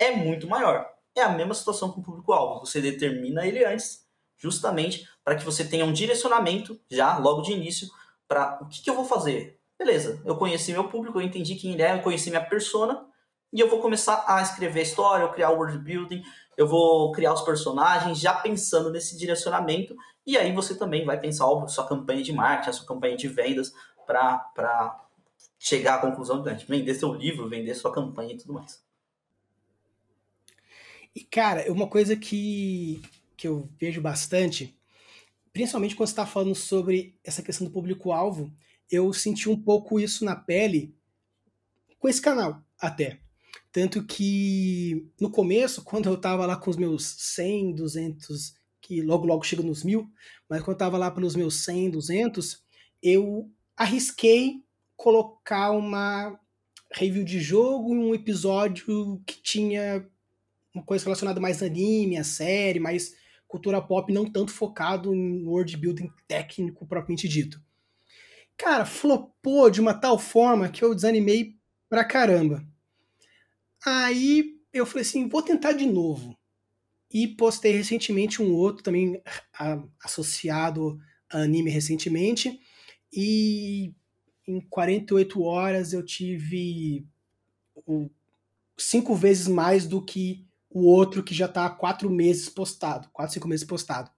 [0.00, 0.84] é muito maior.
[1.14, 2.66] É a mesma situação com o público-alvo.
[2.66, 4.04] Você determina ele antes,
[4.36, 7.88] justamente para que você tenha um direcionamento já logo de início
[8.26, 9.60] para o que, que eu vou fazer.
[9.78, 13.06] Beleza, eu conheci meu público, eu entendi quem ele é, eu conheci minha persona,
[13.52, 16.22] e eu vou começar a escrever a história, eu criar o world building,
[16.56, 19.94] eu vou criar os personagens já pensando nesse direcionamento,
[20.26, 23.28] e aí você também vai pensar, óbvio, sua campanha de marketing, a sua campanha de
[23.28, 23.72] vendas,
[24.06, 25.06] para
[25.58, 28.84] chegar à conclusão de vender seu livro, vender sua campanha e tudo mais.
[31.14, 33.00] E, cara, uma coisa que,
[33.36, 34.78] que eu vejo bastante,
[35.52, 38.52] principalmente quando você está falando sobre essa questão do público-alvo,
[38.90, 40.94] eu senti um pouco isso na pele
[41.98, 43.25] com esse canal, até.
[43.76, 49.26] Tanto que no começo, quando eu tava lá com os meus 100, 200, que logo
[49.26, 50.10] logo chega nos mil,
[50.48, 52.64] mas quando eu tava lá pelos meus 100, 200,
[53.02, 54.64] eu arrisquei
[54.96, 56.40] colocar uma
[56.90, 60.08] review de jogo um episódio que tinha
[60.74, 63.14] uma coisa relacionada mais a anime, a série, mais
[63.46, 67.62] cultura pop, não tanto focado em world building técnico propriamente dito.
[68.56, 71.58] Cara, flopou de uma tal forma que eu desanimei
[71.90, 72.66] pra caramba.
[73.84, 76.36] Aí eu falei assim, vou tentar de novo.
[77.12, 79.20] E postei recentemente um outro também
[79.54, 80.98] a, associado
[81.30, 82.60] a anime recentemente.
[83.12, 83.94] E
[84.46, 87.06] em 48 horas eu tive
[88.76, 93.34] cinco vezes mais do que o outro que já está há quatro meses postado, quatro,
[93.34, 94.10] cinco meses postado.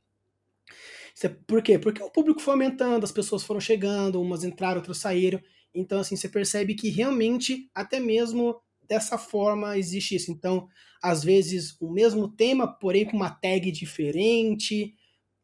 [1.46, 1.78] Por quê?
[1.78, 5.40] Porque o público foi aumentando, as pessoas foram chegando, umas entraram, outras saíram.
[5.74, 10.30] Então, assim, você percebe que realmente, até mesmo dessa forma existe isso.
[10.30, 10.68] Então,
[11.02, 14.94] às vezes, o mesmo tema, porém com uma tag diferente,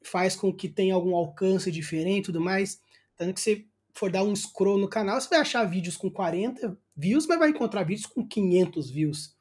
[0.02, 2.80] faz com que tenha algum alcance diferente e tudo mais.
[3.16, 6.76] Tanto que você for dar um scroll no canal, você vai achar vídeos com 40
[6.96, 9.36] views, mas vai encontrar vídeos com 500 views.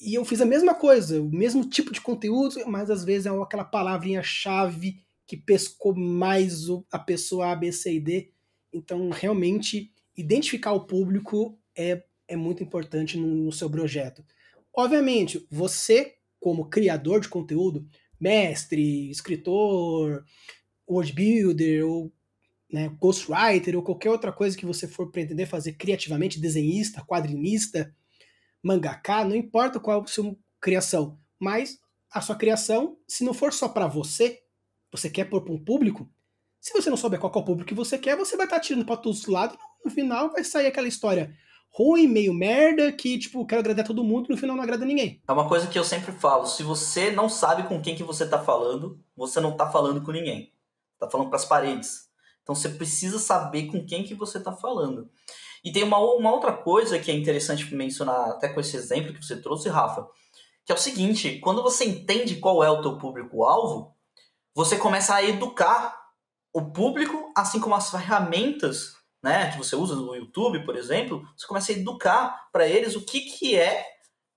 [0.00, 3.30] E eu fiz a mesma coisa, o mesmo tipo de conteúdo, mas às vezes é
[3.30, 8.32] aquela palavrinha-chave que pescou mais a pessoa A, B, C e D.
[8.72, 14.24] Então, realmente, identificar o público é é muito importante no, no seu projeto.
[14.72, 17.86] Obviamente, você, como criador de conteúdo,
[18.18, 20.24] mestre, escritor,
[20.88, 22.12] word builder, ou
[22.72, 27.92] né, ghostwriter, ou qualquer outra coisa que você for pretender fazer criativamente, desenhista, quadrinista,
[28.62, 31.80] mangaka, não importa qual a sua criação, mas
[32.12, 34.40] a sua criação, se não for só para você,
[34.92, 36.08] você quer pôr para um público,
[36.60, 38.62] se você não souber qual é o público que você quer, você vai estar tá
[38.62, 41.34] tirando para todos os lados, no final vai sair aquela história
[41.72, 45.22] ruim, meio merda, que, tipo, quero agradar todo mundo e no final não agrada ninguém.
[45.26, 48.26] É uma coisa que eu sempre falo, se você não sabe com quem que você
[48.26, 50.52] tá falando, você não tá falando com ninguém.
[50.98, 52.08] Tá falando para as paredes.
[52.42, 55.08] Então você precisa saber com quem que você tá falando.
[55.64, 59.24] E tem uma, uma outra coisa que é interessante mencionar, até com esse exemplo que
[59.24, 60.08] você trouxe, Rafa,
[60.64, 63.94] que é o seguinte, quando você entende qual é o teu público-alvo,
[64.54, 65.96] você começa a educar
[66.52, 71.46] o público, assim como as ferramentas né, que você usa no YouTube, por exemplo, você
[71.46, 73.86] começa a educar para eles o que, que é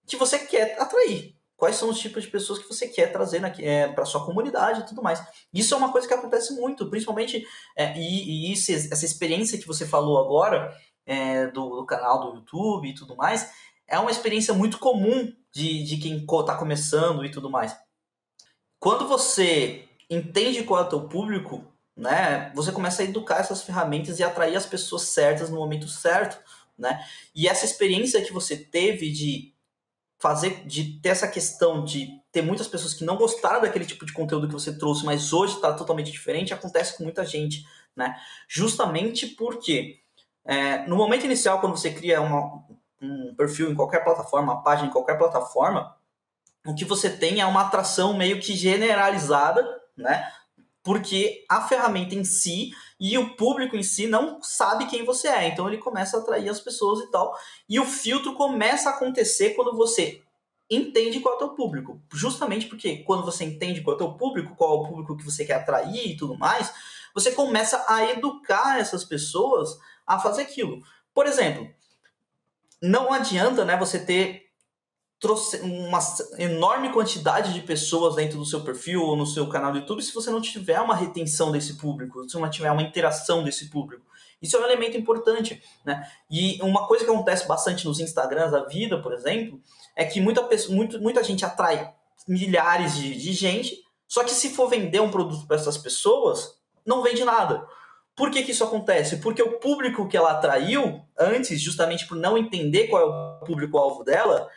[0.06, 1.36] que você quer atrair.
[1.56, 4.86] Quais são os tipos de pessoas que você quer trazer é, para sua comunidade e
[4.86, 5.24] tudo mais.
[5.54, 7.46] Isso é uma coisa que acontece muito, principalmente,
[7.78, 12.36] é, e, e isso, essa experiência que você falou agora é, do, do, canal do
[12.38, 13.50] YouTube e tudo mais,
[13.88, 17.78] é uma experiência muito comum de, de quem está começando e tudo mais.
[18.80, 22.52] Quando você entende qual é o teu público, né?
[22.56, 26.40] Você começa a educar essas ferramentas e atrair as pessoas certas no momento certo,
[26.78, 27.06] né?
[27.36, 29.54] E essa experiência que você teve de
[30.20, 34.14] fazer, de ter essa questão de ter muitas pessoas que não gostaram daquele tipo de
[34.14, 38.16] conteúdo que você trouxe, mas hoje está totalmente diferente, acontece com muita gente, né?
[38.48, 40.00] Justamente porque
[40.46, 42.64] é, no momento inicial, quando você cria uma,
[43.02, 45.96] um perfil em qualquer plataforma, uma página em qualquer plataforma,
[46.66, 50.32] o que você tem é uma atração meio que generalizada, né?
[50.84, 55.48] Porque a ferramenta em si e o público em si não sabe quem você é,
[55.48, 57.34] então ele começa a atrair as pessoas e tal.
[57.70, 60.22] E o filtro começa a acontecer quando você
[60.70, 62.02] entende qual é o teu público.
[62.12, 65.24] Justamente porque quando você entende qual é o teu público, qual é o público que
[65.24, 66.74] você quer atrair e tudo mais,
[67.14, 70.84] você começa a educar essas pessoas a fazer aquilo.
[71.14, 71.70] Por exemplo,
[72.82, 74.43] não adianta né, você ter
[75.62, 76.00] uma
[76.38, 80.14] enorme quantidade de pessoas dentro do seu perfil ou no seu canal do YouTube se
[80.14, 84.04] você não tiver uma retenção desse público, se não tiver uma interação desse público.
[84.42, 86.06] Isso é um elemento importante, né?
[86.30, 89.62] E uma coisa que acontece bastante nos Instagrams da vida, por exemplo,
[89.96, 91.94] é que muita, pessoa, muito, muita gente atrai
[92.28, 97.02] milhares de, de gente, só que se for vender um produto para essas pessoas, não
[97.02, 97.66] vende nada.
[98.16, 99.18] Por que, que isso acontece?
[99.18, 104.04] Porque o público que ela atraiu antes, justamente por não entender qual é o público-alvo
[104.04, 104.50] dela,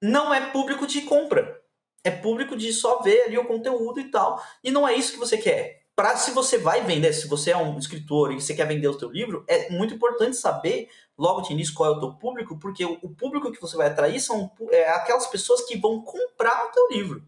[0.00, 1.60] não é público de compra.
[2.02, 4.42] É público de só ver ali o conteúdo e tal.
[4.64, 5.80] E não é isso que você quer.
[5.94, 8.98] Para se você vai vender, se você é um escritor e você quer vender o
[8.98, 12.84] seu livro, é muito importante saber logo de início qual é o teu público, porque
[12.84, 16.88] o, público que você vai atrair são é, aquelas pessoas que vão comprar o teu
[16.90, 17.22] livro.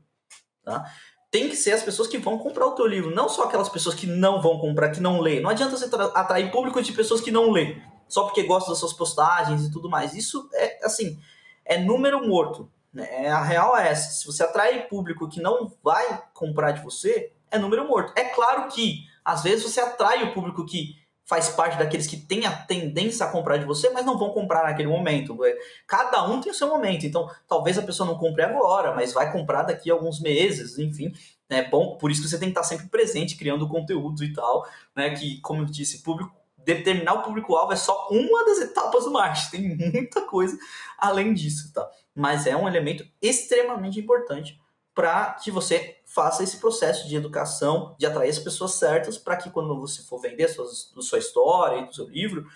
[0.65, 0.91] Tá?
[1.33, 3.95] tem que ser as pessoas que vão comprar o teu livro, não só aquelas pessoas
[3.95, 5.41] que não vão comprar, que não lê.
[5.41, 8.93] Não adianta você atrair público de pessoas que não lê, só porque gostam das suas
[8.93, 10.15] postagens e tudo mais.
[10.15, 11.19] Isso é assim,
[11.65, 12.71] é número morto.
[12.93, 13.25] Né?
[13.25, 14.11] É, a real é essa.
[14.11, 18.13] Se você atrai público que não vai comprar de você, é número morto.
[18.17, 22.45] É claro que às vezes você atrai o público que faz parte daqueles que têm
[22.45, 25.39] a tendência a comprar de você, mas não vão comprar naquele momento.
[25.87, 27.07] Cada um tem o seu momento.
[27.07, 31.13] Então, talvez a pessoa não compre agora, mas vai comprar daqui a alguns meses, enfim.
[31.49, 34.67] É bom, por isso que você tem que estar sempre presente, criando conteúdo e tal,
[34.97, 35.11] né?
[35.11, 39.77] Que, como eu disse, público, determinar o público-alvo é só uma das etapas do marketing.
[39.77, 40.59] Tem muita coisa
[40.99, 41.89] além disso, tá?
[42.15, 44.61] Mas é um elemento extremamente importante
[44.95, 49.51] para que você faça esse processo de educação, de atrair as pessoas certas, para que
[49.51, 52.47] quando você for vender a sua, a sua história e do seu livro,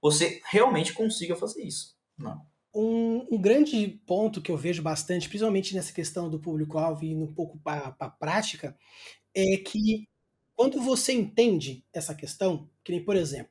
[0.00, 1.96] você realmente consiga fazer isso.
[2.18, 2.38] Né?
[2.74, 7.32] Um, um, grande ponto que eu vejo bastante, principalmente nessa questão do público-alvo e um
[7.32, 8.76] pouco para a prática,
[9.34, 10.06] é que
[10.54, 13.50] quando você entende essa questão, que nem por exemplo,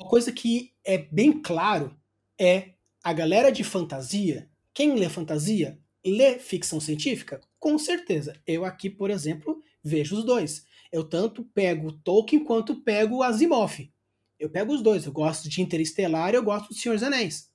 [0.00, 1.94] uma coisa que é bem claro
[2.38, 2.70] é
[3.04, 7.38] a galera de fantasia, quem lê fantasia lê ficção científica?
[7.58, 8.40] Com certeza.
[8.46, 10.64] Eu aqui, por exemplo, vejo os dois.
[10.90, 13.92] Eu tanto pego Tolkien quanto pego Asimov.
[14.38, 15.04] Eu pego os dois.
[15.04, 17.50] Eu gosto de Interestelar e eu gosto de Senhor dos Anéis.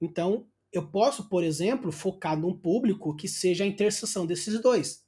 [0.00, 5.04] Então, eu posso, por exemplo, focar num público que seja a interseção desses dois.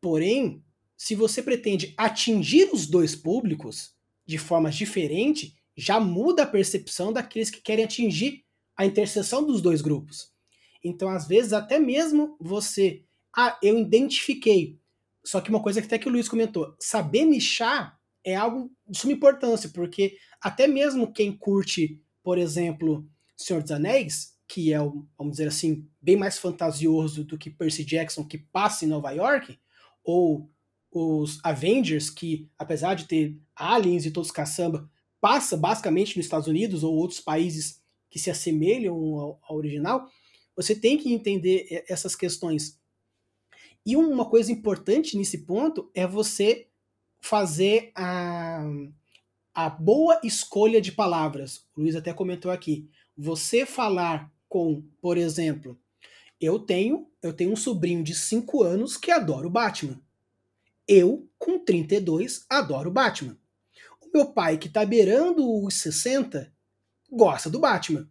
[0.00, 0.64] Porém,
[0.96, 3.94] se você pretende atingir os dois públicos
[4.26, 8.44] de formas diferentes, já muda a percepção daqueles que querem atingir
[8.76, 10.32] a interseção dos dois grupos.
[10.82, 13.04] Então, às vezes, até mesmo você.
[13.36, 14.76] Ah, eu identifiquei.
[15.24, 18.98] Só que uma coisa que até que o Luiz comentou: saber nichar é algo de
[18.98, 24.78] suma importância, porque até mesmo quem curte, por exemplo, Senhor dos Anéis, que é,
[25.16, 29.58] vamos dizer assim, bem mais fantasioso do que Percy Jackson, que passa em Nova York,
[30.02, 30.50] ou
[30.90, 36.82] os Avengers, que apesar de ter aliens e todos caçamba, passa basicamente nos Estados Unidos
[36.82, 40.08] ou outros países que se assemelham ao, ao original,
[40.56, 42.78] você tem que entender essas questões.
[43.86, 46.68] E uma coisa importante nesse ponto é você
[47.20, 48.64] fazer a,
[49.54, 51.64] a boa escolha de palavras.
[51.76, 52.88] O Luiz até comentou aqui.
[53.16, 55.78] Você falar com, por exemplo,
[56.40, 60.00] eu tenho, eu tenho um sobrinho de 5 anos que adora o Batman.
[60.86, 63.36] Eu, com 32, adoro o Batman.
[64.12, 66.52] Meu pai, que está beirando os 60,
[67.10, 68.08] gosta do Batman.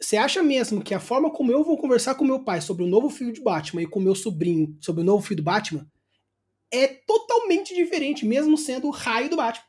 [0.00, 2.88] Você acha mesmo que a forma como eu vou conversar com meu pai sobre o
[2.88, 5.90] novo filme de Batman e com meu sobrinho sobre o novo filme do Batman
[6.70, 9.64] é totalmente diferente, mesmo sendo o raio do Batman?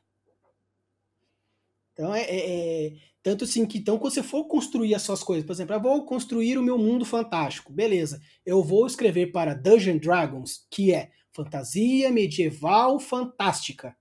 [1.94, 2.94] Então é, é, é
[3.24, 6.06] tanto assim que então quando você for construir as suas coisas, por exemplo, eu vou
[6.06, 8.22] construir o meu mundo fantástico, beleza?
[8.46, 13.96] Eu vou escrever para Dungeon Dragons, que é fantasia medieval fantástica.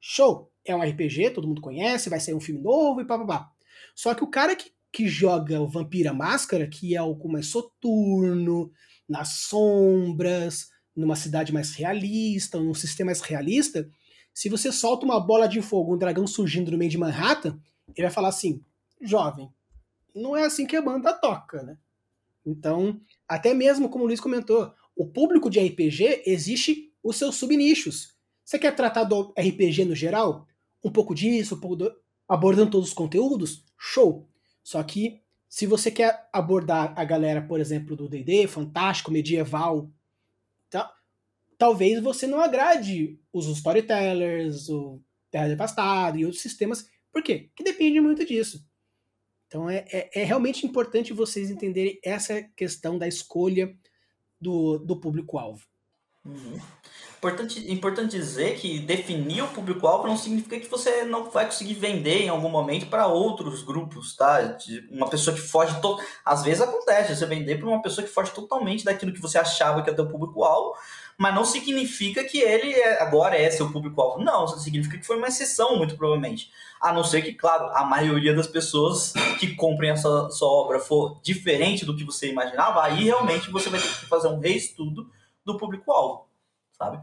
[0.00, 0.51] Show!
[0.64, 3.50] É um RPG, todo mundo conhece, vai sair um filme novo e papapá.
[3.94, 8.70] Só que o cara que que joga o Vampira Máscara, que é algo mais soturno,
[9.08, 13.88] nas sombras, numa cidade mais realista, num sistema mais realista,
[14.34, 18.06] se você solta uma bola de fogo, um dragão surgindo no meio de Manhattan, ele
[18.06, 18.62] vai falar assim:
[19.00, 19.50] jovem,
[20.14, 21.78] não é assim que a banda toca, né?
[22.44, 28.14] Então, até mesmo como o Luiz comentou, o público de RPG existe os seus subnichos.
[28.44, 30.46] Você quer tratar do RPG no geral?
[30.82, 31.94] Um pouco disso, um pouco do...
[32.28, 33.64] abordando todos os conteúdos?
[33.78, 34.28] Show!
[34.62, 39.90] Só que se você quer abordar a galera, por exemplo, do D&D, fantástico, medieval,
[40.70, 40.92] tá?
[41.58, 46.88] talvez você não agrade os storytellers, o Terra Devastada e outros sistemas.
[47.12, 47.50] Por quê?
[47.54, 48.66] Que depende muito disso.
[49.46, 53.76] Então é, é, é realmente importante vocês entenderem essa questão da escolha
[54.40, 55.64] do, do público-alvo.
[56.24, 56.58] Uhum.
[57.22, 62.22] Importante, importante dizer que definir o público-alvo não significa que você não vai conseguir vender
[62.22, 64.58] em algum momento para outros grupos, tá?
[64.90, 65.80] Uma pessoa que foge.
[65.80, 66.00] To...
[66.24, 69.82] Às vezes acontece, você vender para uma pessoa que foge totalmente daquilo que você achava
[69.82, 70.76] que é o teu público-alvo,
[71.16, 74.18] mas não significa que ele é, agora é seu público-alvo.
[74.20, 76.50] Não, significa que foi uma exceção, muito provavelmente.
[76.80, 81.20] A não ser que, claro, a maioria das pessoas que comprem essa sua obra for
[81.22, 85.08] diferente do que você imaginava, aí realmente você vai ter que fazer um reestudo
[85.44, 86.31] do público-alvo
[86.82, 87.00] sabe?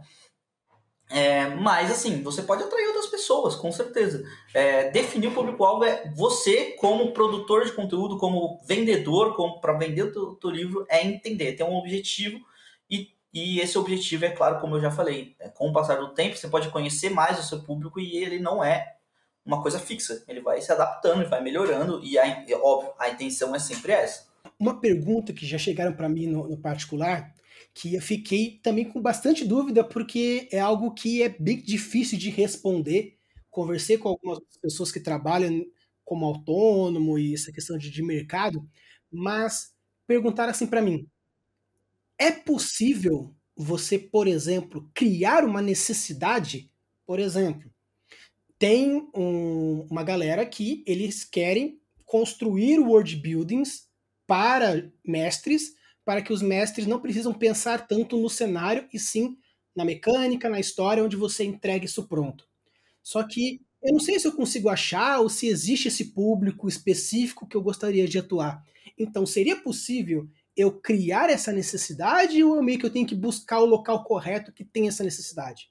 [1.11, 4.23] É, mas assim, você pode atrair outras pessoas, com certeza.
[4.53, 10.03] É, definir o público-alvo é você, como produtor de conteúdo, como vendedor, como para vender
[10.03, 12.39] o teu, teu, livro, é entender, ter um objetivo
[12.87, 16.13] e, e esse objetivo é claro, como eu já falei, é, com o passar do
[16.13, 18.95] tempo você pode conhecer mais o seu público e ele não é
[19.43, 23.55] uma coisa fixa, ele vai se adaptando, ele vai melhorando e a, óbvio, a intenção
[23.55, 24.29] é sempre essa.
[24.59, 27.33] Uma pergunta que já chegaram para mim no, no particular
[27.73, 32.29] que eu fiquei também com bastante dúvida, porque é algo que é bem difícil de
[32.29, 33.17] responder.
[33.49, 35.65] Conversei com algumas pessoas que trabalham
[36.03, 38.67] como autônomo e essa questão de, de mercado,
[39.11, 39.73] mas
[40.07, 41.07] perguntaram assim para mim:
[42.17, 46.71] é possível você, por exemplo, criar uma necessidade?
[47.05, 47.71] Por exemplo,
[48.57, 53.87] tem um, uma galera que eles querem construir world buildings
[54.25, 55.73] para mestres
[56.09, 59.37] para que os mestres não precisam pensar tanto no cenário e sim
[59.75, 62.47] na mecânica, na história, onde você entrega isso pronto.
[63.03, 67.47] Só que eu não sei se eu consigo achar ou se existe esse público específico
[67.47, 68.63] que eu gostaria de atuar.
[68.97, 73.59] Então, seria possível eu criar essa necessidade ou eu meio que eu tenho que buscar
[73.59, 75.69] o local correto que tem essa necessidade?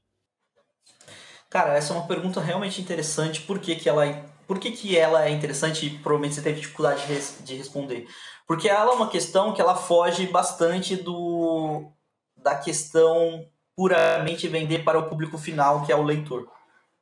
[1.50, 3.40] Cara, essa é uma pergunta realmente interessante.
[3.40, 6.60] Por que, que, ela, é, por que, que ela é interessante e provavelmente você teve
[6.60, 8.06] dificuldade de, res, de responder?
[8.48, 11.92] Porque ela é uma questão que ela foge bastante do
[12.34, 16.48] da questão puramente vender para o público final, que é o leitor.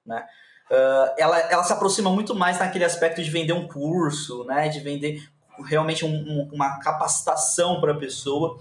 [0.05, 0.27] Né?
[0.69, 4.69] Uh, ela, ela se aproxima muito mais naquele aspecto de vender um curso, né?
[4.69, 5.23] de vender
[5.67, 8.59] realmente um, um, uma capacitação para a pessoa.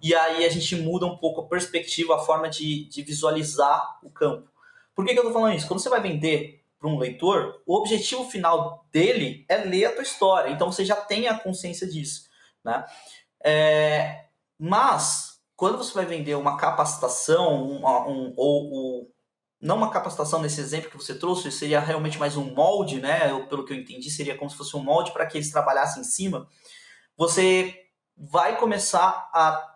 [0.00, 4.08] E aí a gente muda um pouco a perspectiva, a forma de, de visualizar o
[4.08, 4.48] campo.
[4.94, 5.68] Por que, que eu estou falando isso?
[5.68, 10.02] Quando você vai vender para um leitor, o objetivo final dele é ler a tua
[10.02, 10.50] história.
[10.50, 12.28] Então você já tem a consciência disso,
[12.64, 12.84] né?
[13.44, 14.24] É,
[14.58, 19.12] mas quando você vai vender uma capacitação, um, ou, ou,
[19.60, 23.30] não uma capacitação nesse exemplo que você trouxe, seria realmente mais um molde, né?
[23.30, 26.00] Eu, pelo que eu entendi, seria como se fosse um molde para que eles trabalhassem
[26.00, 26.48] em cima.
[27.16, 27.76] Você
[28.16, 29.68] vai começar a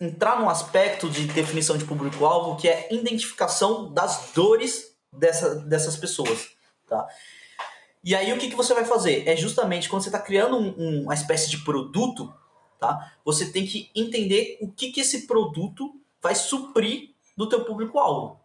[0.00, 6.50] entrar num aspecto de definição de público-alvo que é identificação das dores dessa, dessas pessoas,
[6.86, 7.06] tá?
[8.02, 9.26] E aí o que, que você vai fazer?
[9.28, 12.32] É justamente quando você está criando um, um, uma espécie de produto,
[12.78, 13.12] tá?
[13.24, 18.40] Você tem que entender o que, que esse produto vai suprir do teu público-alvo.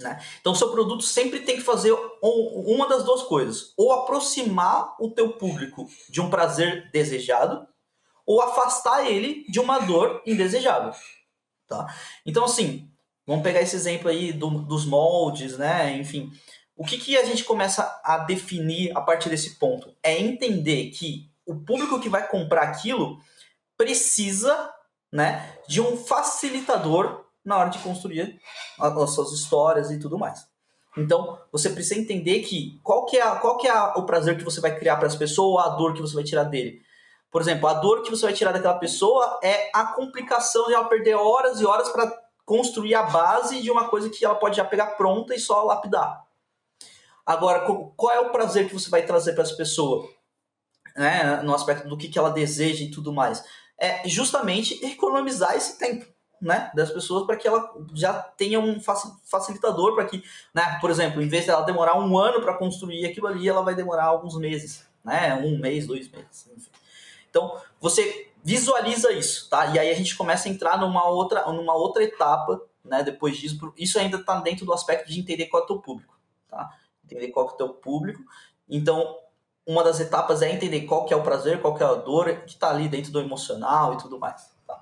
[0.00, 0.20] Né?
[0.40, 1.92] Então, seu produto sempre tem que fazer
[2.22, 7.66] uma das duas coisas: ou aproximar o teu público de um prazer desejado,
[8.26, 10.92] ou afastar ele de uma dor indesejável.
[11.66, 11.94] Tá?
[12.26, 12.90] Então, assim,
[13.26, 15.96] Vamos pegar esse exemplo aí do, dos moldes, né?
[15.96, 16.30] Enfim,
[16.76, 19.94] o que, que a gente começa a definir a partir desse ponto?
[20.02, 23.18] É entender que o público que vai comprar aquilo
[23.76, 24.70] precisa
[25.12, 28.40] né, de um facilitador na hora de construir
[28.78, 30.46] as suas histórias e tudo mais.
[30.96, 34.60] Então, você precisa entender que qual que é, qual que é o prazer que você
[34.60, 36.80] vai criar para essa pessoa ou a dor que você vai tirar dele.
[37.30, 40.84] Por exemplo, a dor que você vai tirar daquela pessoa é a complicação de ela
[40.84, 42.12] perder horas e horas para
[42.44, 46.24] construir a base de uma coisa que ela pode já pegar pronta e só lapidar.
[47.24, 47.66] Agora,
[47.96, 50.08] qual é o prazer que você vai trazer para essa pessoa?
[50.96, 53.44] Né, no aspecto do que, ela deseja e tudo mais.
[53.76, 56.06] É justamente economizar esse tempo
[56.40, 60.22] né, das pessoas para que ela já tenha um facilitador para que,
[60.54, 63.74] né, por exemplo, em vez dela demorar um ano para construir aquilo ali, ela vai
[63.74, 66.46] demorar alguns meses, né, um mês, dois meses.
[66.54, 66.70] Enfim.
[67.28, 69.66] Então, você visualiza isso, tá?
[69.66, 73.02] E aí a gente começa a entrar numa outra, numa outra etapa, né?
[73.02, 76.14] Depois disso, isso ainda está dentro do aspecto de entender qual é o teu público,
[76.48, 76.70] tá?
[77.02, 78.22] Entender qual é o teu público.
[78.68, 79.16] Então,
[79.66, 82.42] uma das etapas é entender qual que é o prazer, qual que é a dor
[82.42, 84.52] que está ali dentro do emocional e tudo mais.
[84.66, 84.78] Tá?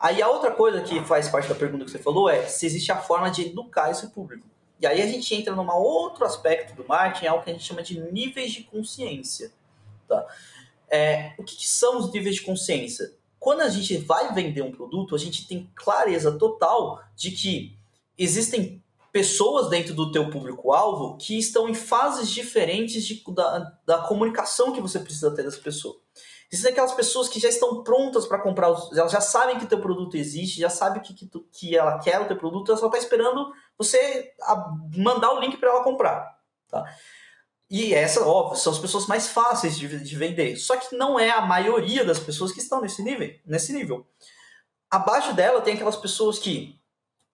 [0.00, 2.90] Aí a outra coisa que faz parte da pergunta que você falou é se existe
[2.90, 4.46] a forma de educar esse público.
[4.80, 7.82] E aí a gente entra num outro aspecto do marketing, algo que a gente chama
[7.82, 9.52] de níveis de consciência.
[10.08, 10.26] Tá?
[10.88, 13.12] É, o que, que são os níveis de consciência?
[13.38, 17.76] Quando a gente vai vender um produto, a gente tem clareza total de que
[18.18, 18.82] existem
[19.12, 24.80] pessoas dentro do teu público-alvo que estão em fases diferentes de, da, da comunicação que
[24.80, 25.96] você precisa ter dessa pessoa.
[26.52, 30.16] Existem aquelas pessoas que já estão prontas para comprar, elas já sabem que teu produto
[30.16, 32.98] existe, já sabem que, que, tu, que ela quer o teu produto, ela só está
[32.98, 34.32] esperando você
[34.96, 36.36] mandar o link para ela comprar.
[36.68, 36.84] Tá?
[37.68, 40.56] E essa, óbvio, são as pessoas mais fáceis de, de vender.
[40.56, 43.34] Só que não é a maioria das pessoas que estão nesse nível.
[43.44, 44.06] Nesse nível.
[44.90, 46.78] Abaixo dela tem aquelas pessoas que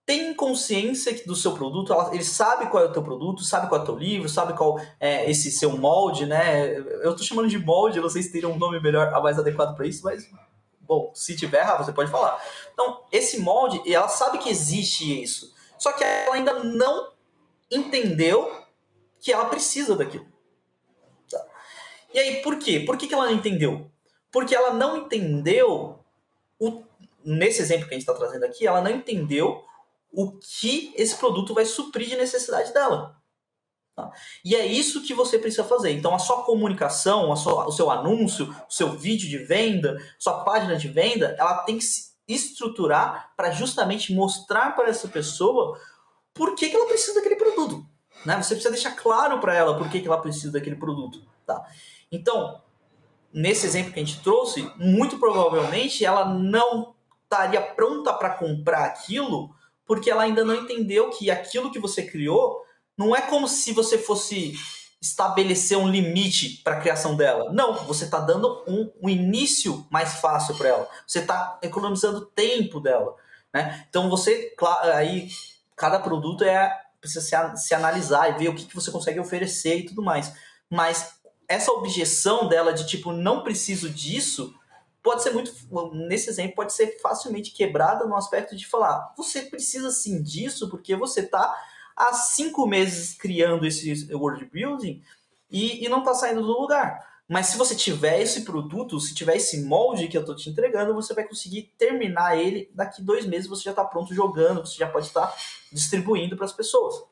[0.04, 3.84] tem consciência do seu produto, ele sabe qual é o teu produto, sabe qual é
[3.84, 6.76] o teu livro, sabe qual é esse seu molde, né?
[6.76, 10.28] Eu tô chamando de molde, se teria um nome melhor, mais adequado para isso, mas
[10.80, 12.42] bom, se tiver, você pode falar.
[12.72, 17.12] Então, esse molde, ela sabe que existe isso, só que ela ainda não
[17.70, 18.61] entendeu
[19.22, 20.26] que ela precisa daquilo.
[21.30, 21.42] Tá?
[22.12, 22.80] E aí, por quê?
[22.80, 23.90] Por que, que ela não entendeu?
[24.32, 26.00] Porque ela não entendeu,
[26.58, 26.82] o,
[27.24, 29.64] nesse exemplo que a gente está trazendo aqui, ela não entendeu
[30.10, 33.16] o que esse produto vai suprir de necessidade dela.
[33.94, 34.10] Tá?
[34.44, 35.92] E é isso que você precisa fazer.
[35.92, 40.42] Então, a sua comunicação, a sua, o seu anúncio, o seu vídeo de venda, sua
[40.42, 45.78] página de venda, ela tem que se estruturar para justamente mostrar para essa pessoa
[46.34, 47.86] por que, que ela precisa daquele produto.
[48.24, 48.36] Né?
[48.36, 51.22] Você precisa deixar claro para ela por que, ela precisa daquele produto.
[51.46, 51.64] Tá?
[52.10, 52.60] Então,
[53.32, 56.94] nesse exemplo que a gente trouxe, muito provavelmente ela não
[57.24, 59.54] estaria pronta para comprar aquilo
[59.86, 62.62] porque ela ainda não entendeu que aquilo que você criou
[62.96, 64.54] não é como se você fosse
[65.00, 67.52] estabelecer um limite para a criação dela.
[67.52, 70.88] Não, você está dando um, um, início mais fácil para ela.
[71.06, 73.16] Você está economizando tempo dela.
[73.52, 73.84] Né?
[73.88, 74.54] Então você,
[74.94, 75.28] aí
[75.74, 76.72] cada produto é
[77.02, 80.32] precisa se, se analisar e ver o que, que você consegue oferecer e tudo mais.
[80.70, 81.16] Mas
[81.48, 84.54] essa objeção dela de tipo não preciso disso
[85.02, 85.52] pode ser muito,
[85.92, 90.94] nesse exemplo, pode ser facilmente quebrada no aspecto de falar, você precisa sim disso, porque
[90.94, 91.60] você está
[91.96, 95.02] há cinco meses criando esse world building
[95.50, 97.11] e, e não está saindo do lugar.
[97.32, 100.92] Mas se você tiver esse produto, se tiver esse molde que eu estou te entregando,
[100.92, 104.86] você vai conseguir terminar ele daqui dois meses, você já está pronto jogando, você já
[104.86, 105.36] pode estar tá
[105.72, 107.02] distribuindo para as pessoas.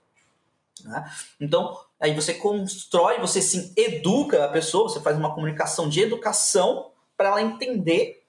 [0.84, 1.10] Né?
[1.40, 6.90] Então, aí você constrói, você sim educa a pessoa, você faz uma comunicação de educação
[7.16, 8.22] para ela entender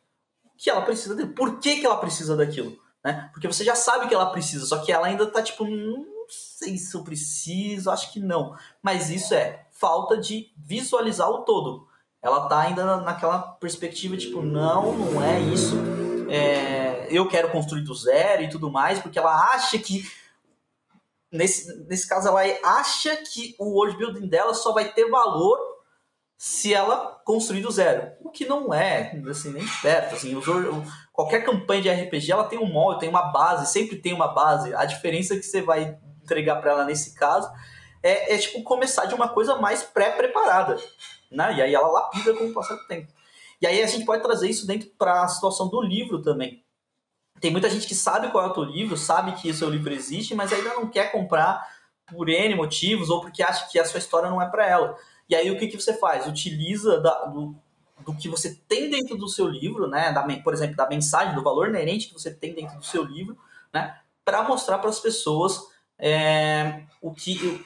[0.57, 1.33] que ela precisa dele.
[1.33, 2.79] Por que, que ela precisa daquilo?
[3.03, 3.29] Né?
[3.33, 6.77] Porque você já sabe que ela precisa, só que ela ainda tá tipo, não sei
[6.77, 8.55] se eu preciso, acho que não.
[8.81, 11.88] Mas isso é falta de visualizar o todo.
[12.21, 15.75] Ela tá ainda naquela perspectiva, tipo, não, não é isso.
[16.29, 20.07] É, eu quero construir do zero e tudo mais, porque ela acha que.
[21.32, 25.57] Nesse, nesse caso, ela acha que o world building dela só vai ter valor
[26.38, 28.11] se ela construir do zero.
[28.21, 30.15] O que não é, assim, nem perto.
[30.15, 30.39] Assim,
[31.11, 34.73] qualquer campanha de RPG ela tem um molde, tem uma base, sempre tem uma base.
[34.75, 37.49] A diferença que você vai entregar para ela nesse caso
[38.03, 40.77] é, é, tipo começar de uma coisa mais pré-preparada.
[41.31, 41.55] Né?
[41.57, 43.11] E aí ela lapida com o passar do tempo.
[43.61, 46.63] E aí a gente pode trazer isso dentro para a situação do livro também.
[47.39, 49.93] Tem muita gente que sabe qual é o teu livro, sabe que o seu livro
[49.93, 51.67] existe, mas ainda não quer comprar
[52.07, 54.97] por N motivos ou porque acha que a sua história não é para ela.
[55.29, 56.27] E aí o que, que você faz?
[56.27, 57.55] Utiliza da, do,
[58.05, 60.11] do que você tem dentro do seu livro, né?
[60.11, 63.37] Da, por exemplo, da mensagem, do valor inerente que você tem dentro do seu livro,
[63.73, 63.97] né?
[64.25, 65.61] Para mostrar para as pessoas
[65.97, 67.63] é, o que,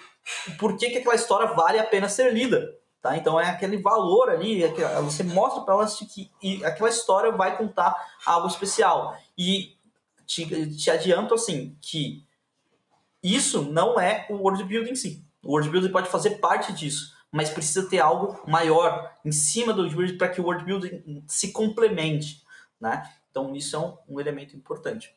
[0.48, 2.78] o porquê que aquela história vale a pena ser lida.
[3.02, 3.16] Tá?
[3.18, 6.32] Então é aquele valor ali, é você mostra para elas que
[6.64, 7.96] aquela história vai contar
[8.26, 9.16] algo especial.
[9.38, 9.78] E
[10.26, 12.26] te, te adianto assim que
[13.22, 15.24] isso não é o world building em si.
[15.44, 19.82] O world building pode fazer parte disso mas precisa ter algo maior em cima do
[19.82, 22.42] world building para que o world building se complemente,
[22.80, 23.12] né?
[23.30, 25.14] Então isso é um, um, elemento importante.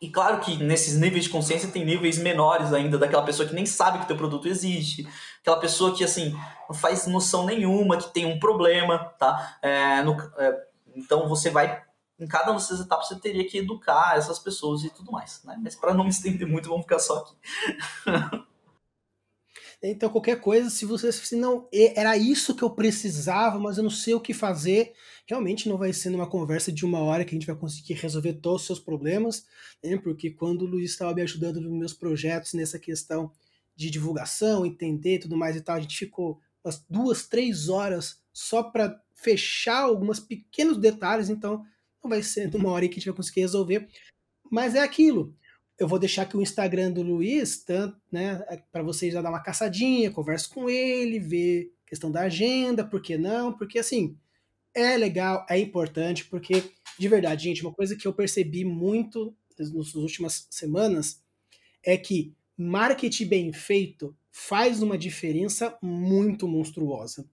[0.00, 3.64] E claro que nesses níveis de consciência tem níveis menores ainda daquela pessoa que nem
[3.64, 5.08] sabe que teu produto existe,
[5.40, 6.36] aquela pessoa que assim
[6.68, 9.58] não faz noção nenhuma que tem um problema, tá?
[9.62, 11.82] É, no, é, então você vai
[12.18, 15.58] em cada uma dessas etapas você teria que educar essas pessoas e tudo mais, né?
[15.62, 17.34] Mas para não me estender muito, vamos ficar só aqui.
[19.82, 23.90] Então, qualquer coisa, se você se não era isso que eu precisava, mas eu não
[23.90, 24.94] sei o que fazer,
[25.26, 28.34] realmente não vai ser numa conversa de uma hora que a gente vai conseguir resolver
[28.34, 29.46] todos os seus problemas,
[29.82, 29.96] né?
[29.96, 33.32] Porque quando o Luiz estava me ajudando nos meus projetos nessa questão
[33.74, 38.62] de divulgação, entender tudo mais e tal, a gente ficou umas duas, três horas só
[38.62, 41.64] para fechar alguns pequenos detalhes, então
[42.02, 43.88] não vai ser numa hora que a gente vai conseguir resolver.
[44.50, 45.34] Mas é aquilo.
[45.78, 48.38] eu vou deixar aqui o Instagram do Luiz, tanto, né,
[48.72, 53.18] para vocês já dar uma caçadinha, converso com ele, ver questão da agenda, por que
[53.18, 53.52] não?
[53.52, 54.16] Porque assim,
[54.76, 56.62] é legal, é importante, porque
[56.98, 61.22] de verdade, gente, uma coisa que eu percebi muito nas últimas semanas
[61.82, 67.28] é que marketing bem feito faz uma diferença muito monstruosa.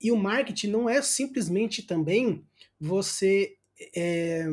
[0.00, 2.44] E o marketing não é simplesmente também
[2.80, 3.56] você
[3.94, 4.46] é,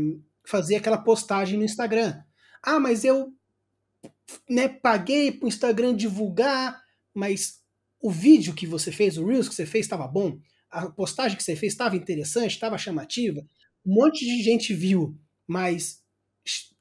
[0.43, 2.21] fazer aquela postagem no Instagram.
[2.61, 3.33] Ah, mas eu
[4.47, 7.61] né, paguei para o Instagram divulgar, mas
[8.01, 10.39] o vídeo que você fez, o Reels que você fez, estava bom?
[10.69, 13.41] A postagem que você fez estava interessante, estava chamativa?
[13.85, 15.17] Um monte de gente viu,
[15.47, 16.03] mas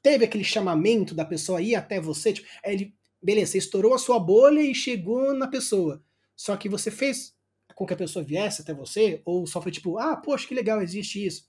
[0.01, 4.19] teve aquele chamamento da pessoa ir até você, tipo, ele, beleza, você estourou a sua
[4.19, 6.03] bolha e chegou na pessoa.
[6.35, 7.35] Só que você fez
[7.75, 10.81] com que a pessoa viesse até você, ou só foi tipo, ah, poxa, que legal,
[10.81, 11.47] existe isso.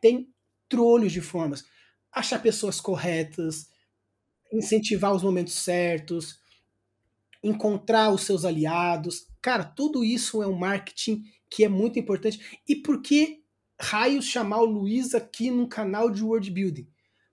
[0.00, 0.28] Tem
[0.68, 1.64] trolhos de formas.
[2.12, 3.68] Achar pessoas corretas,
[4.52, 6.38] incentivar os momentos certos,
[7.42, 9.26] encontrar os seus aliados.
[9.40, 12.60] Cara, tudo isso é um marketing que é muito importante.
[12.66, 13.42] E por que
[13.80, 16.88] raios chamar o Luiz aqui num canal de word building?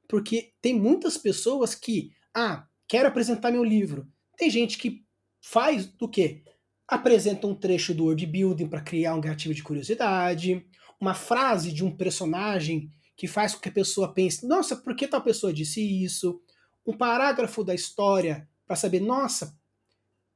[0.08, 4.08] Porque tem muitas pessoas que, ah, quero apresentar meu livro.
[4.38, 5.06] Tem gente que
[5.42, 6.44] faz do quê?
[6.88, 10.66] Apresenta um trecho do word building para criar um gatilho de curiosidade,
[11.00, 15.08] uma frase de um personagem que faz com que a pessoa pense, nossa, por que
[15.08, 16.40] tal pessoa disse isso?
[16.86, 19.58] Um parágrafo da história para saber, nossa,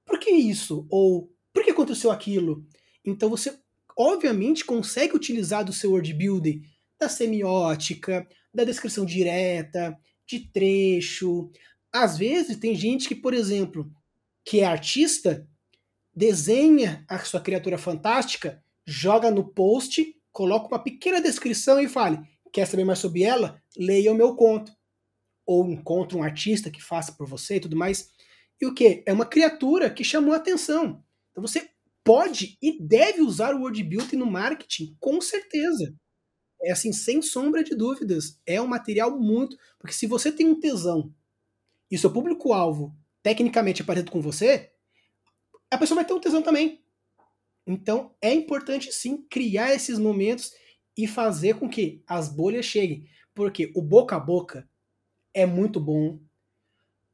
[0.03, 0.88] por que isso?
[0.89, 2.65] Ou por que aconteceu aquilo?
[3.05, 3.57] Então você,
[4.02, 6.64] obviamente, consegue utilizar do seu word building,
[6.99, 9.97] da semiótica, da descrição direta,
[10.28, 11.52] de trecho.
[11.93, 13.91] Às vezes tem gente que, por exemplo,
[14.45, 15.47] que é artista,
[16.14, 22.20] desenha a sua criatura fantástica, joga no post, coloca uma pequena descrição e fale:
[22.52, 23.62] quer saber mais sobre ela?
[23.78, 24.72] Leia o meu conto.
[25.45, 28.10] Ou encontre um artista que faça por você e tudo mais.
[28.60, 29.04] E o que?
[29.06, 31.04] É uma criatura que chamou a atenção.
[31.32, 31.70] Então você
[32.04, 35.95] pode e deve usar o word building no marketing, com certeza.
[36.64, 38.39] É assim, sem sombra de dúvidas.
[38.45, 39.58] É um material muito.
[39.80, 41.14] Porque se você tem um tesão
[41.89, 44.72] e seu público-alvo tecnicamente é parecido com você,
[45.70, 46.84] a pessoa vai ter um tesão também.
[47.66, 50.52] Então é importante sim criar esses momentos
[50.97, 53.06] e fazer com que as bolhas cheguem.
[53.34, 54.70] Porque o boca a boca
[55.34, 56.20] é muito bom,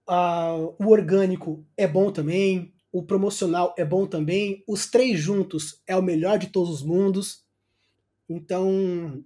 [0.10, 5.96] uh, o orgânico é bom também, o promocional é bom também, os três juntos é
[5.96, 7.46] o melhor de todos os mundos.
[8.30, 9.24] Então,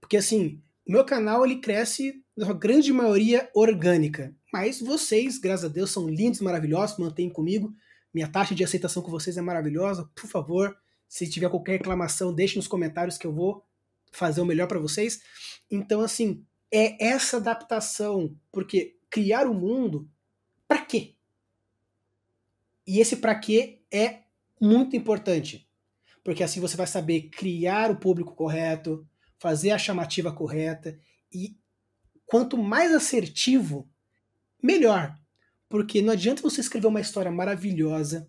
[0.00, 5.72] porque assim, o meu canal ele cresce na grande maioria orgânica, mas vocês, graças a
[5.72, 7.72] Deus, são lindos, maravilhosos, mantêm comigo.
[8.12, 10.10] Minha taxa de aceitação com vocês é maravilhosa.
[10.14, 10.76] Por favor,
[11.08, 13.64] se tiver qualquer reclamação, deixe nos comentários que eu vou
[14.12, 15.20] fazer o melhor para vocês.
[15.70, 20.08] Então, assim, é essa adaptação, porque criar o um mundo,
[20.66, 21.14] para quê?
[22.90, 24.22] E esse para quê é
[24.60, 25.64] muito importante,
[26.24, 29.06] porque assim você vai saber criar o público correto,
[29.38, 30.98] fazer a chamativa correta
[31.32, 31.56] e
[32.26, 33.88] quanto mais assertivo,
[34.60, 35.16] melhor.
[35.68, 38.28] Porque não adianta você escrever uma história maravilhosa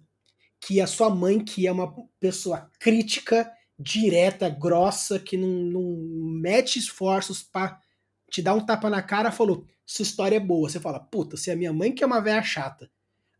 [0.59, 6.77] que a sua mãe, que é uma pessoa crítica, direta, grossa, que não, não mete
[6.77, 7.81] esforços para
[8.29, 10.69] te dar um tapa na cara, falou: sua história é boa.
[10.69, 12.91] Você fala, puta, se a minha mãe, que é uma velha chata,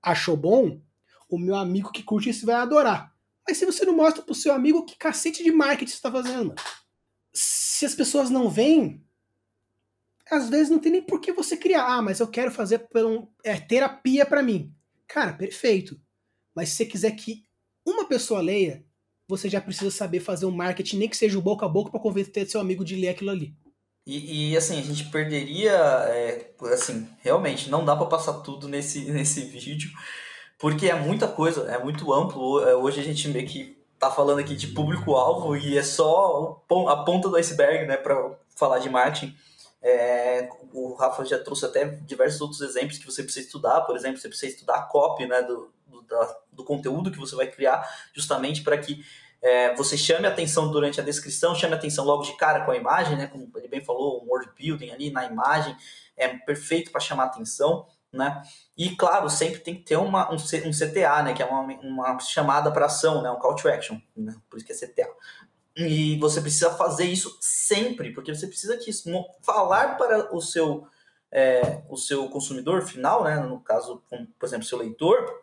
[0.01, 0.82] achou bom,
[1.32, 3.15] o meu amigo que curte isso vai adorar.
[3.47, 6.53] Mas se você não mostra pro seu amigo que cacete de marketing você tá fazendo.
[7.34, 9.03] Se as pessoas não veem,
[10.29, 11.86] às vezes não tem nem por que você criar.
[11.86, 14.75] Ah, mas eu quero fazer por um, é, terapia para mim.
[15.07, 15.99] Cara, perfeito.
[16.53, 17.45] Mas se você quiser que
[17.86, 18.86] uma pessoa leia,
[19.27, 21.99] você já precisa saber fazer um marketing, nem que seja o boca a boca, para
[21.99, 23.55] convencer seu amigo de ler aquilo ali.
[24.05, 29.11] E, e, assim, a gente perderia, é, assim, realmente, não dá para passar tudo nesse,
[29.11, 29.91] nesse vídeo,
[30.62, 32.64] porque é muita coisa, é muito amplo.
[32.64, 37.03] É, hoje a gente meio que tá falando aqui de público-alvo e é só a
[37.03, 39.36] ponta do iceberg, né, para falar de marketing.
[39.82, 44.20] É, o Rafa já trouxe até diversos outros exemplos que você precisa estudar, por exemplo,
[44.20, 47.84] você precisa estudar a copy, né, do, do, da, do conteúdo que você vai criar,
[48.14, 49.03] justamente para que
[49.41, 53.18] é, você chame atenção durante a descrição, chame atenção logo de cara com a imagem,
[53.18, 53.26] né?
[53.26, 55.76] Como ele bem falou, um word building ali na imagem
[56.16, 58.41] é perfeito para chamar atenção, né?
[58.78, 61.34] E claro, sempre tem que ter uma, um, um CTA, né?
[61.34, 63.32] Que é uma, uma chamada para ação, né?
[63.32, 64.36] Um call to action, né?
[64.49, 65.09] por isso que é CTA.
[65.76, 68.91] E você precisa fazer isso sempre, porque você precisa que
[69.41, 70.88] falar para o seu
[71.32, 73.39] é, o seu consumidor final, né?
[73.39, 74.03] No caso,
[74.38, 75.41] por exemplo, seu leitor,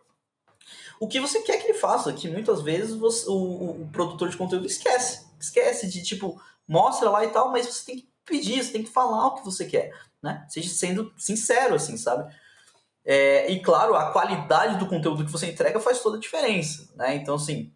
[1.01, 4.37] o que você quer que ele faça, que muitas vezes você, o, o, produtor de
[4.37, 5.27] conteúdo esquece.
[5.41, 8.91] Esquece de, tipo, mostra lá e tal, mas você tem que pedir, você tem que
[8.91, 9.93] falar o que você quer.
[10.23, 10.45] né?
[10.49, 12.35] Seja sendo sincero, assim, sabe?
[13.11, 17.17] É, e claro, a qualidade do conteúdo que você entrega faz toda a diferença, né?
[17.17, 17.73] Então, assim,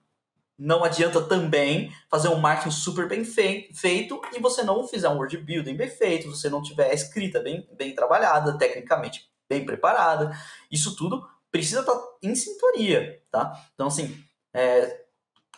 [0.59, 5.35] não adianta também fazer um marketing super bem feito e você não fizer um word
[5.39, 10.37] building bem feito, você não tiver a escrita bem, bem trabalhada, tecnicamente bem preparada.
[10.71, 13.59] Isso tudo precisa estar em sintonia, tá?
[13.73, 14.23] Então, assim,
[14.53, 15.05] é,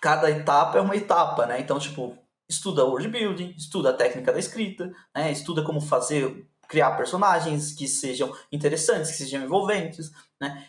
[0.01, 1.59] cada etapa é uma etapa, né?
[1.59, 2.16] Então, tipo,
[2.49, 5.33] estuda word building, estuda a técnica da escrita, né?
[5.33, 10.11] estuda como fazer, criar personagens que sejam interessantes, que sejam envolventes,
[10.41, 10.69] né?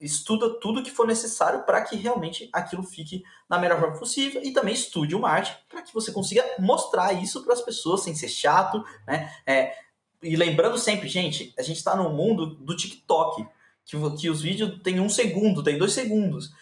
[0.00, 4.52] Estuda tudo que for necessário para que realmente aquilo fique na melhor forma possível e
[4.52, 8.28] também estude o marketing para que você consiga mostrar isso para as pessoas sem ser
[8.28, 9.32] chato, né?
[9.46, 9.74] É,
[10.22, 13.46] e lembrando sempre, gente, a gente está no mundo do TikTok,
[13.84, 16.52] que, que os vídeos têm um segundo, tem dois segundos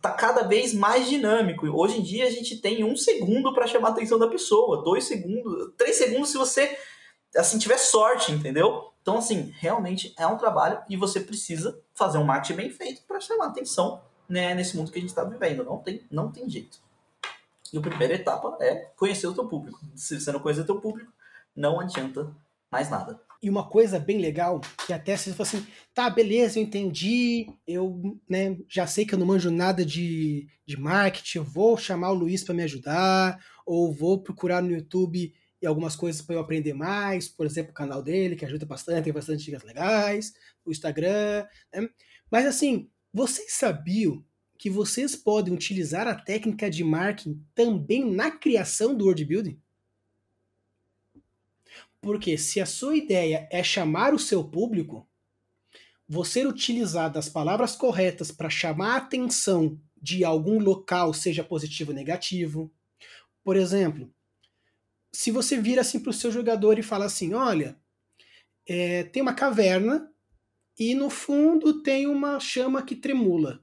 [0.00, 1.66] tá cada vez mais dinâmico.
[1.66, 5.04] Hoje em dia a gente tem um segundo para chamar a atenção da pessoa, dois
[5.04, 6.76] segundos, três segundos se você
[7.34, 8.92] assim tiver sorte, entendeu?
[9.02, 13.20] Então assim, realmente é um trabalho e você precisa fazer um marketing bem feito para
[13.20, 15.64] chamar atenção né, nesse mundo que a gente está vivendo.
[15.64, 16.78] Não tem, não tem jeito.
[17.72, 19.80] E a primeira etapa é conhecer o teu público.
[19.94, 21.12] Se você não conhecer o teu público,
[21.54, 22.32] não adianta
[22.70, 23.20] mais nada.
[23.42, 28.18] E uma coisa bem legal, que até se fosse assim, tá, beleza, eu entendi, eu
[28.28, 32.14] né, já sei que eu não manjo nada de, de marketing, eu vou chamar o
[32.14, 36.74] Luiz para me ajudar, ou vou procurar no YouTube e algumas coisas para eu aprender
[36.74, 40.32] mais, por exemplo, o canal dele, que ajuda bastante, tem bastante dicas legais,
[40.64, 41.88] o Instagram, né?
[42.30, 44.24] Mas assim, vocês sabiam
[44.58, 49.60] que vocês podem utilizar a técnica de marketing também na criação do word building?
[52.00, 55.08] Porque se a sua ideia é chamar o seu público,
[56.08, 61.96] você utilizar das palavras corretas para chamar a atenção de algum local, seja positivo ou
[61.96, 62.72] negativo.
[63.42, 64.12] Por exemplo,
[65.26, 67.76] se você vira assim para o seu jogador e fala assim: olha,
[68.64, 70.08] é, tem uma caverna
[70.78, 73.60] e no fundo tem uma chama que tremula.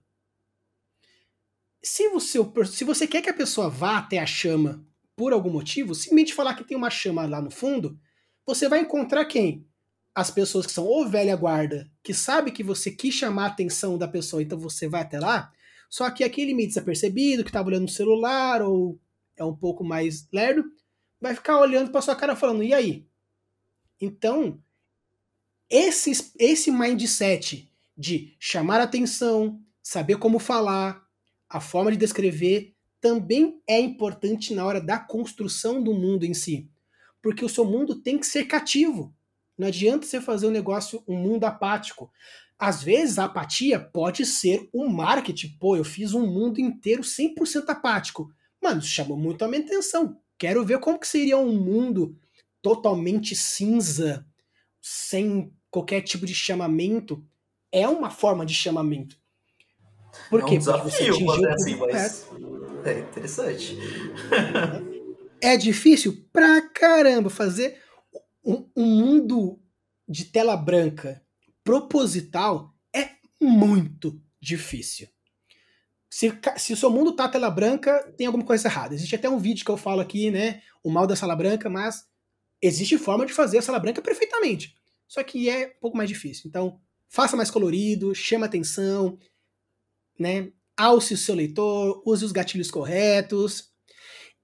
[1.81, 4.85] Se você, se você quer que a pessoa vá até a chama
[5.15, 7.97] por algum motivo, simplesmente falar que tem uma chama lá no fundo,
[8.45, 9.65] você vai encontrar quem?
[10.13, 13.97] As pessoas que são ou velha guarda, que sabe que você quis chamar a atenção
[13.97, 15.49] da pessoa, então você vai até lá,
[15.89, 18.99] só que aquele meio desapercebido, que estava olhando no celular, ou
[19.37, 20.65] é um pouco mais lerdo,
[21.23, 23.07] vai ficar olhando para sua cara falando, e aí?
[23.99, 24.61] Então,
[25.69, 31.03] esse, esse mindset de chamar atenção, saber como falar,
[31.49, 36.69] a forma de descrever, também é importante na hora da construção do mundo em si
[37.23, 39.15] porque o seu mundo tem que ser cativo.
[39.57, 42.11] Não adianta você fazer um negócio, um mundo apático.
[42.59, 45.55] Às vezes a apatia pode ser um marketing.
[45.57, 48.29] Pô, eu fiz um mundo inteiro 100% apático.
[48.61, 50.19] Mano, isso chamou muito a minha atenção.
[50.37, 52.17] Quero ver como que seria um mundo
[52.61, 54.25] totalmente cinza,
[54.81, 57.25] sem qualquer tipo de chamamento.
[57.71, 59.17] É uma forma de chamamento.
[60.29, 60.57] Por é um quê?
[60.57, 62.27] Desafio, Porque você atingiu assim, mas...
[62.85, 63.77] É interessante.
[65.41, 67.81] É difícil pra caramba fazer
[68.43, 69.59] um, um mundo
[70.07, 71.21] de tela branca
[71.63, 73.09] proposital é
[73.41, 75.07] muito difícil.
[76.13, 78.93] Se, se o seu mundo tá tela branca, tem alguma coisa errada.
[78.93, 80.61] Existe até um vídeo que eu falo aqui, né?
[80.83, 82.05] O mal da sala branca, mas
[82.61, 84.75] existe forma de fazer a sala branca perfeitamente.
[85.07, 86.43] Só que é um pouco mais difícil.
[86.47, 89.17] Então, faça mais colorido, chama atenção,
[90.19, 90.51] né?
[90.77, 93.73] Alce o seu leitor, use os gatilhos corretos,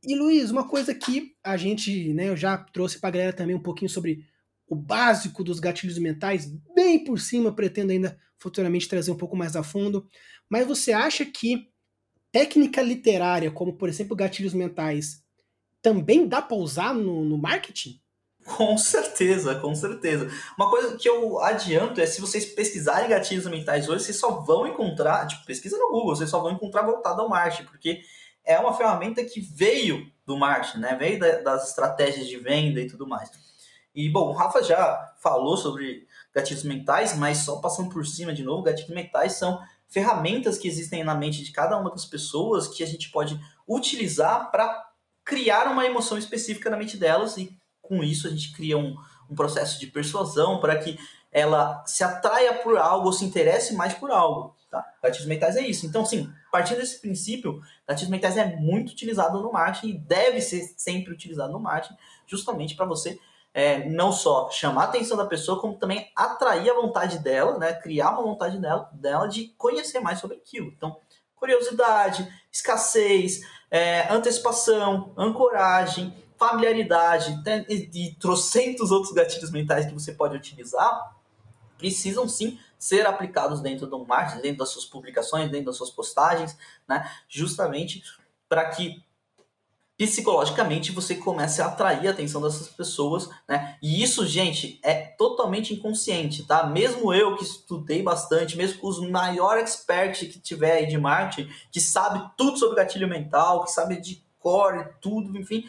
[0.03, 3.55] e Luiz, uma coisa que a gente, né, eu já trouxe para a galera também
[3.55, 4.25] um pouquinho sobre
[4.67, 9.55] o básico dos gatilhos mentais, bem por cima, pretendo ainda futuramente trazer um pouco mais
[9.55, 10.07] a fundo.
[10.49, 11.69] Mas você acha que
[12.31, 15.23] técnica literária, como por exemplo gatilhos mentais,
[15.81, 18.01] também dá para usar no, no marketing?
[18.45, 20.27] Com certeza, com certeza.
[20.57, 24.65] Uma coisa que eu adianto é se vocês pesquisarem gatilhos mentais hoje, vocês só vão
[24.65, 28.01] encontrar, tipo, pesquisa no Google, vocês só vão encontrar voltado ao marketing, porque
[28.43, 30.95] é uma ferramenta que veio do marketing, né?
[30.95, 33.29] Veio das estratégias de venda e tudo mais.
[33.93, 38.43] E, bom, o Rafa já falou sobre gatilhos mentais, mas só passando por cima de
[38.43, 42.83] novo, gatilhos mentais são ferramentas que existem na mente de cada uma das pessoas que
[42.83, 44.87] a gente pode utilizar para
[45.25, 48.95] criar uma emoção específica na mente delas e com isso a gente cria um,
[49.29, 50.97] um processo de persuasão para que
[51.31, 54.55] ela se atraia por algo ou se interesse mais por algo.
[54.69, 54.85] Tá?
[55.01, 55.85] Gatilhos mentais é isso.
[55.85, 60.73] Então, sim, partindo desse princípio, gatilhos mentais é muito utilizado no marketing e deve ser
[60.77, 63.19] sempre utilizado no marketing, justamente para você
[63.53, 67.73] é, não só chamar a atenção da pessoa, como também atrair a vontade dela, né?
[67.73, 70.67] criar uma vontade dela, dela de conhecer mais sobre aquilo.
[70.75, 70.97] Então,
[71.35, 73.41] curiosidade, escassez,
[73.71, 81.15] é, antecipação, ancoragem, familiaridade né, e trocentos outros gatilhos mentais que você pode utilizar,
[81.77, 86.57] precisam sim ser aplicados dentro do marketing, dentro das suas publicações, dentro das suas postagens,
[86.87, 87.09] né?
[87.27, 88.01] Justamente
[88.47, 89.03] para que
[89.99, 93.77] psicologicamente você comece a atrair a atenção dessas pessoas, né?
[93.81, 96.65] E isso, gente, é totalmente inconsciente, tá?
[96.65, 101.51] Mesmo eu que estudei bastante, mesmo com os maiores experts que tiver aí de marketing,
[101.69, 105.65] que sabe tudo sobre gatilho mental, que sabe de core, tudo, enfim,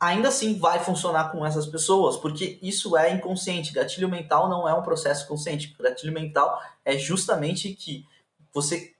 [0.00, 3.74] ainda assim vai funcionar com essas pessoas, porque isso é inconsciente.
[3.74, 5.76] Gatilho mental não é um processo consciente.
[5.78, 8.06] Gatilho mental é justamente que
[8.54, 8.93] você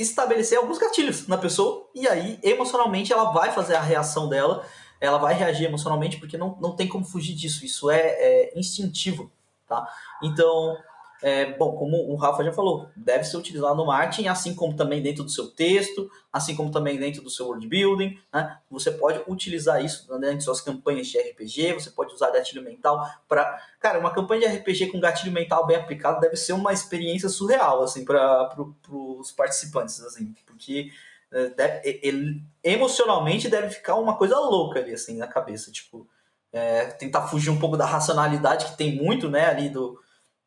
[0.00, 4.64] estabelecer alguns gatilhos na pessoa e aí emocionalmente ela vai fazer a reação dela,
[5.00, 7.64] ela vai reagir emocionalmente porque não, não tem como fugir disso.
[7.64, 9.30] Isso é, é instintivo,
[9.66, 9.86] tá?
[10.22, 10.76] Então
[11.22, 15.02] é, bom, como o Rafa já falou, deve ser utilizado no marketing, assim como também
[15.02, 18.18] dentro do seu texto, assim como também dentro do seu word building.
[18.32, 18.58] Né?
[18.70, 23.06] Você pode utilizar isso dentro de suas campanhas de RPG, você pode usar gatilho mental
[23.28, 23.60] para.
[23.78, 27.82] Cara, uma campanha de RPG com gatilho mental bem aplicado deve ser uma experiência surreal
[27.82, 28.74] assim, para pro,
[29.18, 30.90] os participantes, assim, porque
[31.32, 35.70] é, deve, ele, emocionalmente deve ficar uma coisa louca ali assim, na cabeça.
[35.70, 36.08] Tipo,
[36.50, 39.98] é, tentar fugir um pouco da racionalidade que tem muito né, ali do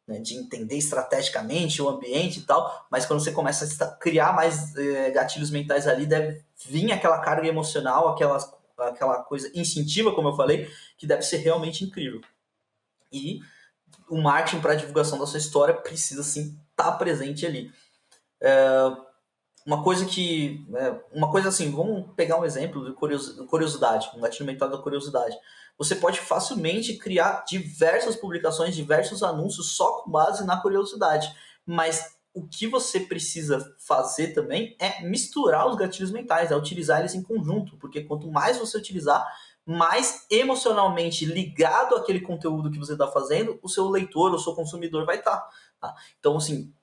[0.07, 4.75] né, de entender estrategicamente o ambiente e tal, mas quando você começa a criar mais
[4.75, 8.37] é, gatilhos mentais ali, deve vir aquela carga emocional, aquela,
[8.77, 12.21] aquela coisa instintiva, como eu falei, que deve ser realmente incrível.
[13.11, 13.39] E
[14.09, 17.71] o marketing para a divulgação da sua história precisa sim estar tá presente ali.
[18.41, 18.91] É,
[19.65, 20.65] uma coisa que.
[20.75, 22.93] É, uma coisa assim, vamos pegar um exemplo de
[23.47, 25.37] curiosidade, um gatilho mental da curiosidade
[25.77, 31.33] você pode facilmente criar diversas publicações, diversos anúncios só com base na curiosidade.
[31.65, 37.13] Mas o que você precisa fazer também é misturar os gatilhos mentais, é utilizar eles
[37.13, 39.25] em conjunto, porque quanto mais você utilizar,
[39.65, 45.05] mais emocionalmente ligado àquele conteúdo que você está fazendo, o seu leitor, o seu consumidor
[45.05, 45.37] vai estar.
[45.37, 45.49] Tá,
[45.79, 45.95] tá?
[46.19, 46.73] Então, assim,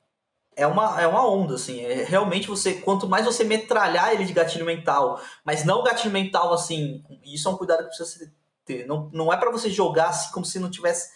[0.57, 1.81] é uma, é uma onda, assim.
[1.81, 6.53] É, realmente você, quanto mais você metralhar ele de gatilho mental, mas não gatilho mental
[6.53, 8.40] assim, isso é um cuidado que precisa ter.
[8.87, 11.11] Não, não é para você jogar assim como se não tivesse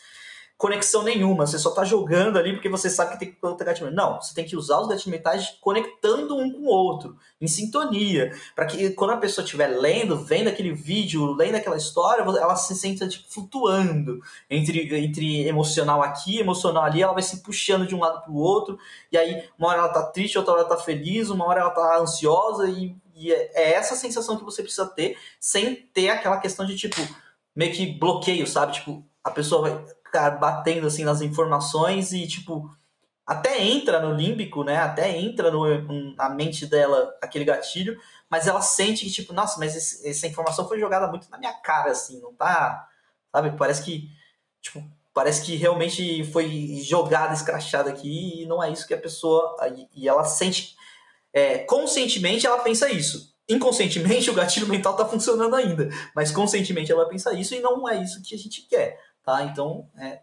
[0.57, 1.47] conexão nenhuma.
[1.47, 4.35] Você só tá jogando ali porque você sabe que tem que colocar gatilho Não, você
[4.35, 8.91] tem que usar os gatilhos mentais conectando um com o outro, em sintonia, para que
[8.91, 13.25] quando a pessoa estiver lendo, vendo aquele vídeo, lendo aquela história, ela se sinta tipo,
[13.29, 18.31] flutuando entre, entre emocional aqui, emocional ali, ela vai se puxando de um lado para
[18.31, 18.79] o outro,
[19.11, 21.71] e aí uma hora ela tá triste, outra hora ela tá feliz, uma hora ela
[21.71, 26.39] tá ansiosa, e, e é, é essa sensação que você precisa ter, sem ter aquela
[26.39, 26.97] questão de tipo
[27.55, 28.73] meio que bloqueio, sabe?
[28.73, 32.71] Tipo, a pessoa vai ficar batendo assim nas informações e, tipo,
[33.27, 34.77] até entra no límbico, né?
[34.77, 37.99] Até entra no, na mente dela aquele gatilho,
[38.29, 41.53] mas ela sente que, tipo, nossa, mas esse, essa informação foi jogada muito na minha
[41.55, 42.89] cara, assim, não tá.
[43.33, 43.57] Sabe?
[43.57, 44.11] Parece que.
[44.61, 44.83] Tipo,
[45.13, 49.57] parece que realmente foi jogada, escrachada aqui, e não é isso que a pessoa.
[49.95, 50.75] E ela sente.
[51.33, 57.03] É, conscientemente ela pensa isso inconscientemente o gatilho mental está funcionando ainda, mas conscientemente ela
[57.03, 59.43] vai pensar isso e não é isso que a gente quer, tá?
[59.45, 60.21] Então, é,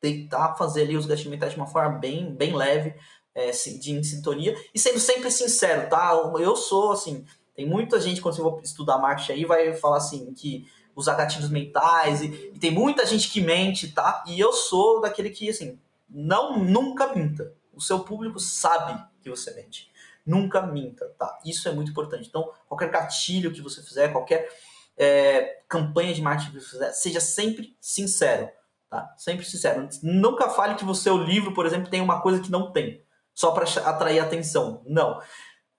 [0.00, 2.94] tentar fazer ali os gatilhos mentais de uma forma bem, bem leve,
[3.34, 6.12] é, de em sintonia e sendo sempre sincero, tá?
[6.38, 7.24] Eu sou assim,
[7.54, 11.48] tem muita gente quando você for estudar marketing aí vai falar assim que usar gatilhos
[11.48, 14.22] mentais e, e tem muita gente que mente, tá?
[14.26, 15.78] E eu sou daquele que assim,
[16.08, 17.54] não nunca minta.
[17.72, 19.91] O seu público sabe que você mente
[20.24, 21.38] nunca minta, tá?
[21.44, 22.28] Isso é muito importante.
[22.28, 24.48] Então, qualquer gatilho que você fizer, qualquer
[24.96, 28.48] é, campanha de marketing que você fizer, seja sempre sincero,
[28.88, 29.14] tá?
[29.16, 29.88] Sempre sincero.
[30.02, 33.02] Nunca fale que o seu livro, por exemplo, tem uma coisa que não tem,
[33.34, 34.82] só para atrair atenção.
[34.86, 35.20] Não.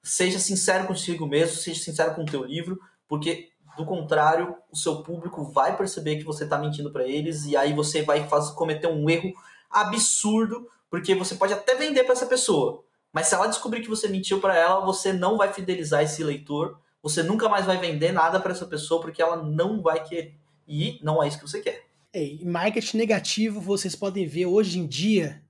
[0.01, 5.01] Seja sincero consigo mesmo, seja sincero com o teu livro, porque do contrário, o seu
[5.01, 8.87] público vai perceber que você está mentindo para eles e aí você vai fazer, cometer
[8.87, 9.33] um erro
[9.69, 12.83] absurdo, porque você pode até vender para essa pessoa,
[13.13, 16.79] mas se ela descobrir que você mentiu para ela, você não vai fidelizar esse leitor,
[17.01, 20.35] você nunca mais vai vender nada para essa pessoa porque ela não vai querer.
[20.67, 21.85] E não é isso que você quer.
[22.11, 25.43] É, marketing negativo, vocês podem ver hoje em dia,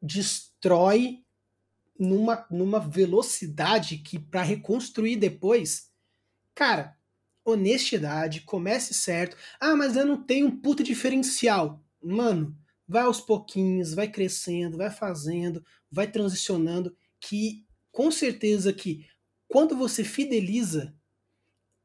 [0.00, 1.22] destrói
[1.98, 5.90] numa, numa velocidade que para reconstruir depois,
[6.54, 6.96] cara,
[7.44, 9.36] honestidade, comece certo.
[9.60, 11.80] Ah, mas eu não tenho um puta diferencial.
[12.02, 12.56] Mano,
[12.86, 19.06] vai aos pouquinhos, vai crescendo, vai fazendo, vai transicionando, que com certeza que
[19.48, 20.94] quando você fideliza,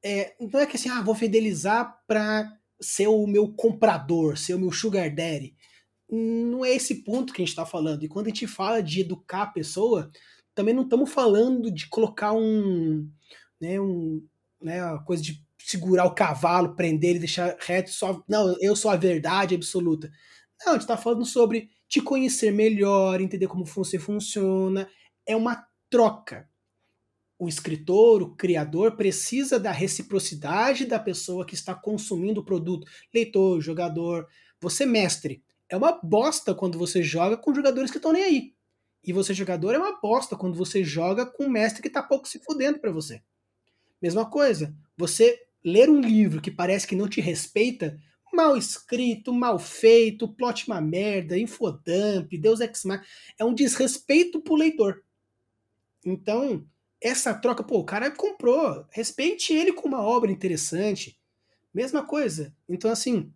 [0.04, 4.60] é, não é que assim, ah, vou fidelizar para ser o meu comprador, ser o
[4.60, 5.56] meu sugar daddy.
[6.10, 8.04] Não é esse ponto que a gente está falando.
[8.04, 10.10] E quando a gente fala de educar a pessoa,
[10.56, 13.10] também não estamos falando de colocar um,
[13.60, 14.26] né, um,
[14.62, 18.24] né, uma coisa de segurar o cavalo, prender ele, deixar reto, só.
[18.28, 20.10] Não, eu sou a verdade absoluta.
[20.62, 24.90] Não, a gente está falando sobre te conhecer melhor, entender como você funciona.
[25.26, 26.50] É uma troca.
[27.40, 32.88] O escritor, o criador, precisa da reciprocidade da pessoa que está consumindo o produto.
[33.14, 34.28] Leitor, jogador,
[34.60, 35.44] você mestre.
[35.70, 38.54] É uma bosta quando você joga com jogadores que estão nem aí.
[39.04, 42.28] E você, jogador, é uma bosta quando você joga com um mestre que está pouco
[42.28, 43.22] se fudendo para você.
[44.02, 48.00] Mesma coisa, você ler um livro que parece que não te respeita,
[48.38, 53.06] mal escrito, mal feito, plot uma merda, infodump, Deus Ex Machina,
[53.40, 55.04] é um desrespeito pro leitor.
[56.06, 56.64] Então,
[57.02, 61.20] essa troca, pô, o cara comprou, respeite ele com uma obra interessante.
[61.74, 62.56] Mesma coisa.
[62.70, 63.34] Então, assim,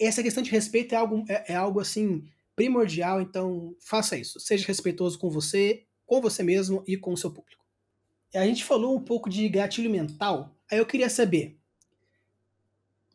[0.00, 4.38] essa questão de respeito é algo, é, é algo assim, primordial, então faça isso.
[4.38, 7.64] Seja respeitoso com você, com você mesmo e com o seu público.
[8.32, 11.58] A gente falou um pouco de gatilho mental, aí eu queria saber,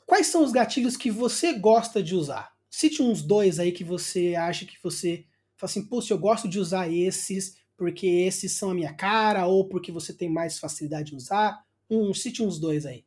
[0.07, 2.53] Quais são os gatilhos que você gosta de usar?
[2.69, 5.25] Cite uns dois aí que você acha que você
[5.57, 9.67] fala assim, pô, eu gosto de usar esses porque esses são a minha cara ou
[9.67, 11.61] porque você tem mais facilidade de usar.
[11.89, 13.05] Um, cite uns dois aí.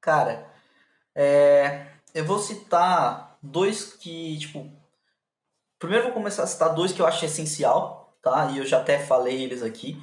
[0.00, 0.50] Cara,
[1.14, 4.70] é, eu vou citar dois que, tipo,
[5.78, 8.50] primeiro vou começar a citar dois que eu acho essencial, tá?
[8.50, 10.02] E eu já até falei eles aqui,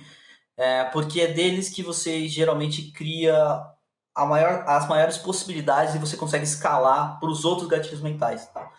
[0.55, 3.72] é, porque é deles que você geralmente cria
[4.15, 8.47] maior, as maiores possibilidades e você consegue escalar para os outros gatilhos mentais.
[8.47, 8.71] Tá?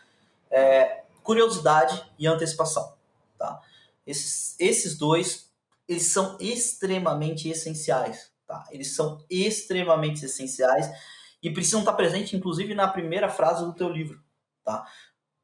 [0.50, 2.94] É, curiosidade e antecipação.
[3.36, 3.60] Tá?
[4.06, 5.50] Esses, esses dois
[5.88, 8.30] eles são extremamente essenciais.
[8.46, 8.64] Tá?
[8.70, 10.88] Eles são extremamente essenciais
[11.42, 14.20] e precisam estar presentes, inclusive, na primeira frase do teu livro.
[14.64, 14.86] Tá?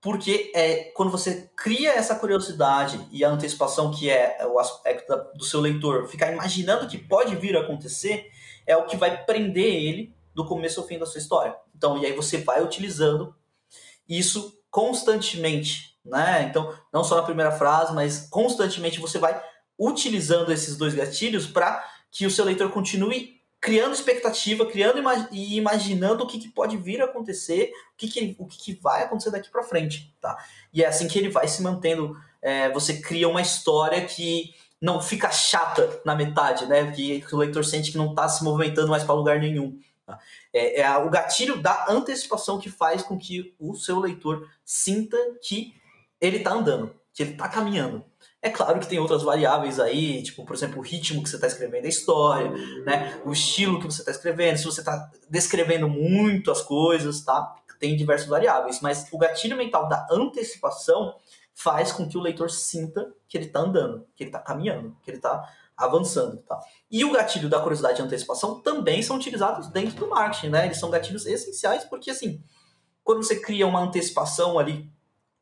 [0.01, 5.45] Porque é, quando você cria essa curiosidade e a antecipação, que é o aspecto do
[5.45, 8.31] seu leitor, ficar imaginando que pode vir a acontecer,
[8.71, 11.55] é o que vai prender ele do começo ao fim da sua história.
[11.77, 13.35] Então, e aí você vai utilizando
[14.09, 16.47] isso constantemente, né?
[16.49, 19.43] Então, não só na primeira frase, mas constantemente você vai
[19.79, 24.99] utilizando esses dois gatilhos para que o seu leitor continue criando expectativa, criando
[25.31, 28.73] e imaginando o que, que, pode vir a acontecer, o que, que, o que, que
[28.81, 30.39] vai acontecer daqui para frente, tá?
[30.73, 32.17] E é assim que ele vai se mantendo.
[32.41, 36.91] É, você cria uma história que não fica chata na metade, né?
[36.91, 39.79] Que, o leitor sente que não está se movimentando mais para lugar nenhum.
[40.07, 40.19] Tá?
[40.53, 45.75] É, é, o gatilho da antecipação que faz com que o seu leitor sinta que
[46.21, 48.05] ele está andando, que ele está caminhando.
[48.43, 51.47] É claro que tem outras variáveis aí, tipo, por exemplo, o ritmo que você está
[51.47, 52.51] escrevendo a história,
[52.87, 53.21] né?
[53.23, 57.55] O estilo que você está escrevendo, se você está descrevendo muito as coisas, tá?
[57.79, 61.15] Tem diversas variáveis, mas o gatilho mental da antecipação
[61.63, 65.11] faz com que o leitor sinta que ele está andando, que ele está caminhando, que
[65.11, 65.47] ele está
[65.77, 66.39] avançando.
[66.39, 66.59] Tá?
[66.91, 70.65] E o gatilho da curiosidade e antecipação também são utilizados dentro do marketing, né?
[70.65, 72.43] Eles são gatilhos essenciais porque, assim,
[73.05, 74.91] quando você cria uma antecipação ali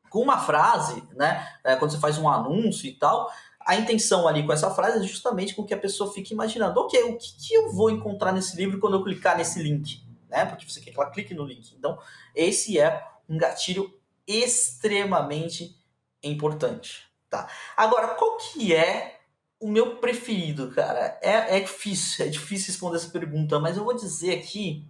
[0.09, 1.47] com uma frase, né?
[1.63, 5.07] É, quando você faz um anúncio e tal, a intenção ali com essa frase é
[5.07, 8.57] justamente com que a pessoa fique imaginando, ok, o que, que eu vou encontrar nesse
[8.57, 10.03] livro quando eu clicar nesse link?
[10.27, 10.43] Né?
[10.43, 11.73] Porque você quer que ela clique no link.
[11.77, 11.97] Então,
[12.35, 13.89] esse é um gatilho
[14.27, 15.78] extremamente
[16.23, 17.49] importante, tá?
[17.77, 19.19] Agora, qual que é
[19.59, 21.19] o meu preferido, cara?
[21.21, 24.87] É, é difícil, é difícil responder essa pergunta, mas eu vou dizer aqui,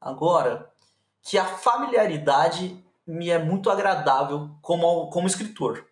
[0.00, 0.70] agora,
[1.22, 5.86] que a familiaridade me é muito agradável como, como escritor,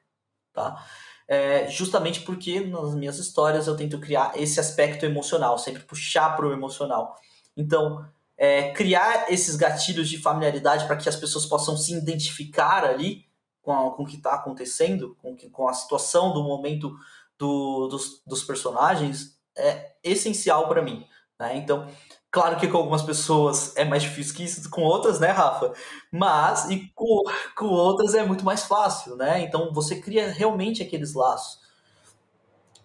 [0.53, 0.85] tá?
[1.27, 6.47] É, justamente porque nas minhas histórias eu tento criar esse aspecto emocional, sempre puxar para
[6.47, 7.17] o emocional.
[7.57, 8.07] Então,
[8.37, 13.27] é, criar esses gatilhos de familiaridade para que as pessoas possam se identificar ali
[13.65, 16.95] com, a, com o que está acontecendo, com, com a situação do momento
[17.39, 21.07] do, dos, dos personagens, é essencial para mim.
[21.41, 21.57] Né?
[21.57, 21.89] Então,
[22.31, 25.73] claro que com algumas pessoas é mais difícil que isso, com outras, né, Rafa?
[26.13, 27.23] Mas, e com,
[27.57, 29.41] com outras é muito mais fácil, né?
[29.41, 31.65] Então, você cria realmente aqueles laços.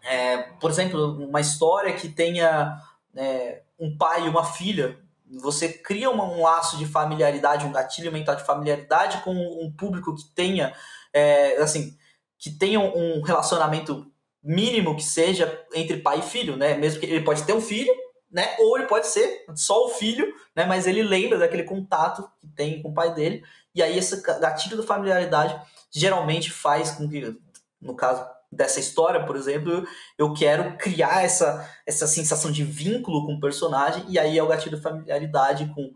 [0.02, 2.82] É, por exemplo, uma história que tenha
[3.14, 4.98] é, um pai e uma filha
[5.30, 10.16] você cria uma, um laço de familiaridade, um gatilho mental de familiaridade com um público
[10.16, 10.74] que tenha,
[11.14, 11.96] é, assim,
[12.38, 14.12] que tenha um relacionamento
[14.42, 16.76] mínimo que seja entre pai e filho, né?
[16.76, 17.94] Mesmo que ele pode ter um filho,
[18.32, 18.56] né?
[18.60, 20.66] Ou ele pode ser só o filho, né?
[20.66, 23.44] Mas ele lembra daquele contato que tem com o pai dele.
[23.76, 25.60] E aí esse gatilho da familiaridade
[25.92, 27.36] geralmente faz com que,
[27.82, 29.86] no caso dessa história, por exemplo,
[30.18, 34.48] eu quero criar essa, essa sensação de vínculo com o personagem, e aí é o
[34.48, 35.92] gatilho de familiaridade com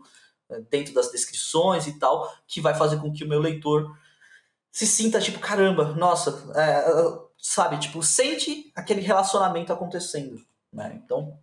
[0.50, 3.96] eh, dentro das descrições e tal, que vai fazer com que o meu leitor
[4.70, 6.84] se sinta tipo, caramba, nossa, é,
[7.38, 10.40] sabe, tipo, sente aquele relacionamento acontecendo,
[10.72, 11.00] né?
[11.04, 11.38] Então,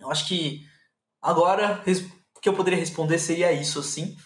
[0.00, 0.66] eu acho que
[1.22, 1.82] agora,
[2.36, 4.16] o que eu poderia responder seria isso, assim.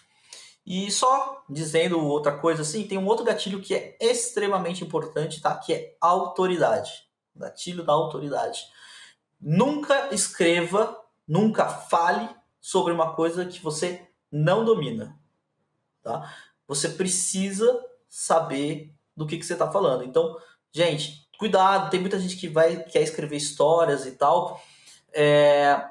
[0.65, 5.55] E só dizendo outra coisa, assim, tem um outro gatilho que é extremamente importante, tá?
[5.55, 7.05] Que é autoridade.
[7.35, 8.61] Gatilho da autoridade.
[9.41, 10.97] Nunca escreva,
[11.27, 12.29] nunca fale
[12.61, 15.19] sobre uma coisa que você não domina,
[16.01, 16.33] tá?
[16.65, 20.05] Você precisa saber do que, que você está falando.
[20.05, 20.37] Então,
[20.71, 24.61] gente, cuidado, tem muita gente que vai quer escrever histórias e tal,
[25.11, 25.83] é,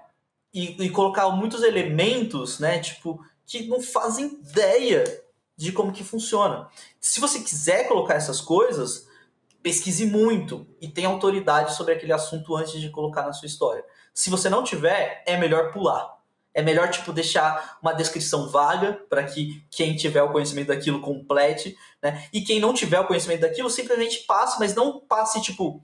[0.53, 2.79] e, e colocar muitos elementos, né?
[2.79, 5.05] Tipo, que não fazem ideia
[5.55, 6.69] de como que funciona.
[6.99, 9.07] Se você quiser colocar essas coisas,
[9.63, 13.85] pesquise muito e tenha autoridade sobre aquele assunto antes de colocar na sua história.
[14.15, 16.19] Se você não tiver, é melhor pular.
[16.55, 21.77] É melhor tipo deixar uma descrição vaga para que quem tiver o conhecimento daquilo complete,
[22.03, 22.27] né?
[22.33, 25.83] E quem não tiver o conhecimento daquilo simplesmente passe, mas não passe tipo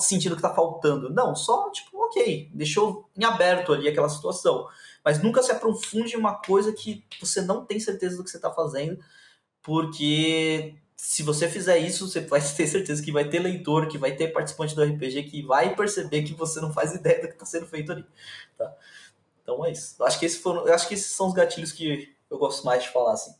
[0.00, 1.10] sentindo que está faltando.
[1.10, 4.66] Não, só tipo, OK, deixou em aberto ali aquela situação.
[5.04, 8.36] Mas nunca se aprofunde em uma coisa que você não tem certeza do que você
[8.36, 9.02] está fazendo,
[9.62, 14.14] porque se você fizer isso, você vai ter certeza que vai ter leitor, que vai
[14.14, 17.46] ter participante do RPG que vai perceber que você não faz ideia do que está
[17.46, 18.04] sendo feito ali.
[18.58, 18.76] Tá?
[19.42, 19.96] Então é isso.
[19.98, 22.64] Eu acho que esses foram, eu acho que esses são os gatilhos que eu gosto
[22.64, 23.34] mais de falar assim.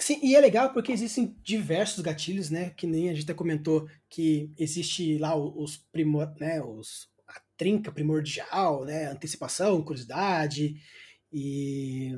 [0.00, 2.70] Sim, e é legal porque existem diversos gatilhos, né?
[2.70, 6.62] Que nem a gente até comentou que existe lá os primor, né?
[6.62, 7.08] Os
[7.58, 9.10] trinca primordial, né?
[9.10, 10.80] Antecipação, curiosidade
[11.30, 12.12] e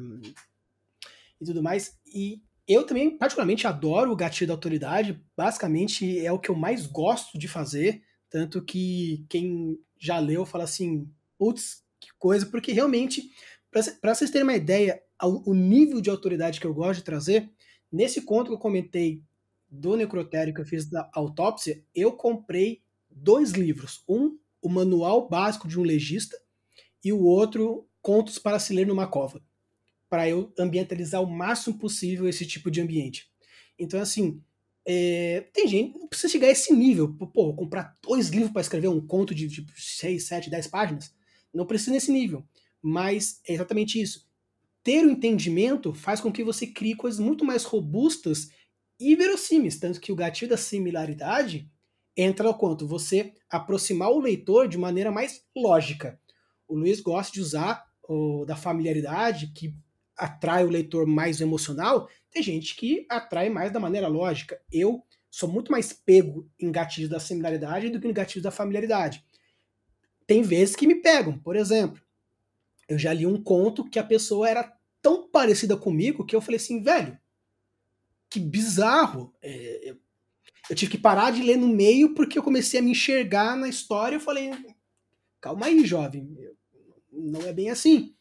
[1.41, 1.99] e tudo mais.
[2.07, 5.21] E eu também particularmente adoro o gatilho da autoridade.
[5.37, 10.65] Basicamente é o que eu mais gosto de fazer, tanto que quem já leu fala
[10.65, 13.33] assim, putz, que coisa, porque realmente
[14.01, 17.51] para vocês terem uma ideia, o nível de autoridade que eu gosto de trazer
[17.93, 19.23] Nesse conto que eu comentei
[19.69, 24.05] do necrotério que eu fiz da autópsia, eu comprei dois livros.
[24.09, 26.37] Um, o Manual Básico de um Legista,
[27.05, 29.43] e o outro, Contos para se ler numa cova.
[30.09, 33.31] Para eu ambientalizar o máximo possível esse tipo de ambiente.
[33.79, 34.43] Então, assim,
[34.87, 37.13] é, tem gente não precisa chegar a esse nível.
[37.15, 41.15] Pô, comprar dois livros para escrever um conto de tipo 6, 7, 10 páginas.
[41.53, 42.43] Não precisa nesse nível.
[42.83, 44.31] Mas é exatamente isso
[44.83, 48.51] ter o entendimento faz com que você crie coisas muito mais robustas
[48.99, 51.71] e verossímeis, tanto que o gatilho da similaridade
[52.21, 56.21] entra ao quanto você aproximar o leitor de maneira mais lógica.
[56.69, 59.75] O Luiz gosta de usar o da familiaridade, que
[60.17, 64.61] atrai o leitor mais emocional, tem gente que atrai mais da maneira lógica.
[64.71, 69.25] Eu sou muito mais pego em gatilhos da similaridade do que em gatilhos da familiaridade.
[70.27, 72.01] Tem vezes que me pegam, por exemplo,
[72.89, 76.57] eu já li um conto que a pessoa era tão parecida comigo que eu falei
[76.57, 77.19] assim, velho,
[78.29, 79.33] que bizarro.
[79.41, 79.95] É,
[80.71, 83.69] eu, tive que parar de ler no meio porque eu comecei a me enxergar na
[83.69, 84.17] história.
[84.17, 84.51] Eu falei,
[85.41, 86.35] calma aí, jovem,
[87.13, 88.15] não é bem assim.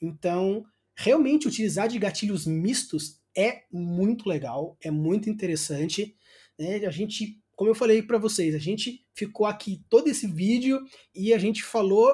[0.00, 0.64] Então,
[0.96, 6.16] realmente utilizar de gatilhos mistos é muito legal, é muito interessante.
[6.58, 6.84] Né?
[6.86, 10.80] A gente, como eu falei para vocês, a gente ficou aqui todo esse vídeo
[11.14, 12.12] e a gente falou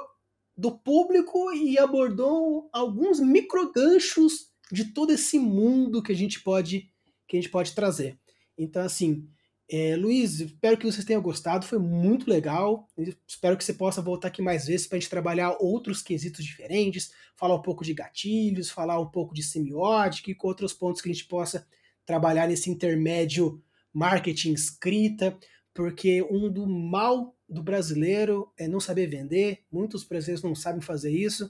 [0.57, 6.91] do público e abordou alguns microganchos de todo esse mundo que a gente pode
[7.27, 8.19] que a gente pode trazer.
[8.59, 9.29] Então, assim,
[9.73, 12.89] é, Luiz, espero que vocês tenham gostado, foi muito legal.
[13.25, 17.13] Espero que você possa voltar aqui mais vezes para a gente trabalhar outros quesitos diferentes,
[17.37, 21.09] falar um pouco de gatilhos, falar um pouco de semiótica e com outros pontos que
[21.09, 21.65] a gente possa
[22.05, 23.63] trabalhar nesse intermédio
[23.93, 25.39] marketing escrita,
[25.73, 31.13] porque um do mal do brasileiro é não saber vender, muitos brasileiros não sabem fazer
[31.13, 31.49] isso.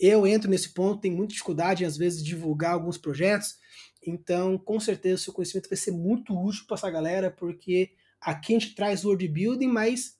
[0.00, 3.56] Eu entro nesse ponto, tenho muita dificuldade às vezes de divulgar alguns projetos,
[4.10, 7.90] então com certeza o seu conhecimento vai ser muito útil para essa galera, porque
[8.20, 10.16] aqui a gente traz word building, mas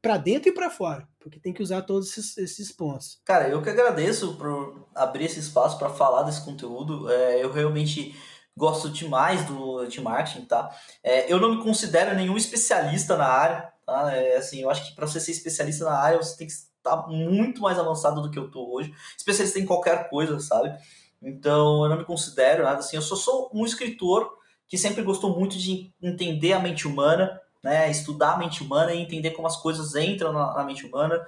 [0.00, 3.20] para dentro e para fora, porque tem que usar todos esses, esses, pontos.
[3.24, 7.10] Cara, eu que agradeço por abrir esse espaço para falar desse conteúdo.
[7.10, 8.14] É, eu realmente
[8.56, 10.70] gosto demais do de marketing, tá?
[11.02, 14.14] É, eu não me considero nenhum especialista na área, Tá?
[14.14, 17.08] É, assim, eu acho que para você ser especialista na área, você tem que estar
[17.08, 18.92] muito mais avançado do que eu tô hoje.
[19.16, 20.76] Especialista em qualquer coisa, sabe?
[21.20, 22.96] Então, eu não me considero nada assim.
[22.96, 27.90] Eu só sou um escritor que sempre gostou muito de entender a mente humana, né?
[27.90, 31.24] Estudar a mente humana e entender como as coisas entram na, na mente humana.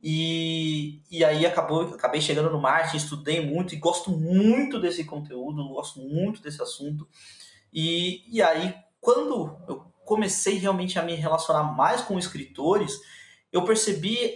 [0.00, 5.68] E, e aí acabou, acabei chegando no marketing, estudei muito e gosto muito desse conteúdo,
[5.68, 7.06] gosto muito desse assunto.
[7.72, 12.98] E, e aí, quando eu comecei realmente a me relacionar mais com escritores,
[13.52, 14.34] eu percebi.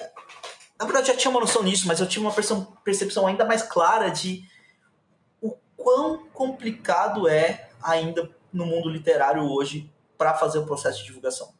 [0.79, 2.35] Na verdade, já tinha uma noção nisso, mas eu tive uma
[2.85, 4.45] percepção ainda mais clara de
[5.83, 11.53] quão complicado é ainda no mundo literário hoje para fazer o processo de divulgação.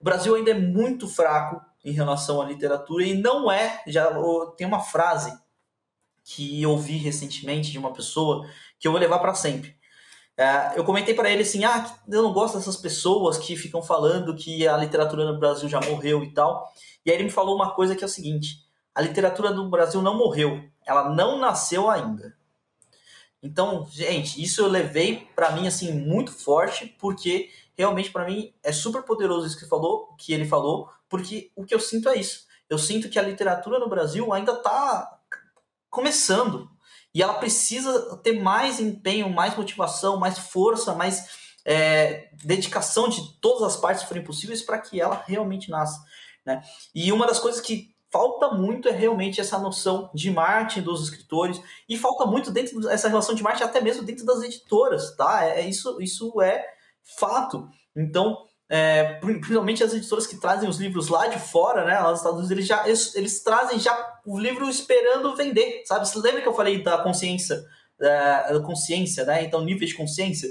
[0.00, 4.10] O Brasil ainda é muito fraco em relação à literatura e não é, já
[4.56, 5.36] tem uma frase
[6.24, 8.46] que eu ouvi recentemente de uma pessoa
[8.78, 9.76] que eu vou levar para sempre.
[10.36, 14.34] É, eu comentei para ele assim, ah, eu não gosto dessas pessoas que ficam falando
[14.34, 16.68] que a literatura no Brasil já morreu e tal.
[17.04, 18.58] E aí ele me falou uma coisa que é o seguinte:
[18.94, 22.36] a literatura do Brasil não morreu, ela não nasceu ainda.
[23.46, 28.72] Então, gente, isso eu levei para mim assim muito forte, porque realmente para mim é
[28.72, 32.44] super poderoso isso que falou, que ele falou, porque o que eu sinto é isso.
[32.68, 35.20] Eu sinto que a literatura no Brasil ainda está
[35.88, 36.68] começando
[37.14, 43.62] e ela precisa ter mais empenho, mais motivação, mais força, mais é, dedicação de todas
[43.62, 46.04] as partes que forem possíveis para que ela realmente nasça.
[46.44, 46.62] Né?
[46.92, 51.60] E uma das coisas que falta muito é realmente essa noção de marketing dos escritores
[51.86, 55.44] e falta muito dentro dessa relação de marketing até mesmo dentro das editoras, tá?
[55.44, 56.64] É, é isso, isso é
[57.18, 57.68] fato.
[57.94, 62.00] Então, é, principalmente as editoras que trazem os livros lá de fora, né?
[62.00, 63.94] Lá nos Estados Unidos, eles, já, eles, eles trazem já
[64.24, 66.08] o livro esperando vender, sabe?
[66.08, 67.62] Você lembra que eu falei da consciência,
[67.98, 69.44] da consciência, né?
[69.44, 70.48] Então, nível de consciência.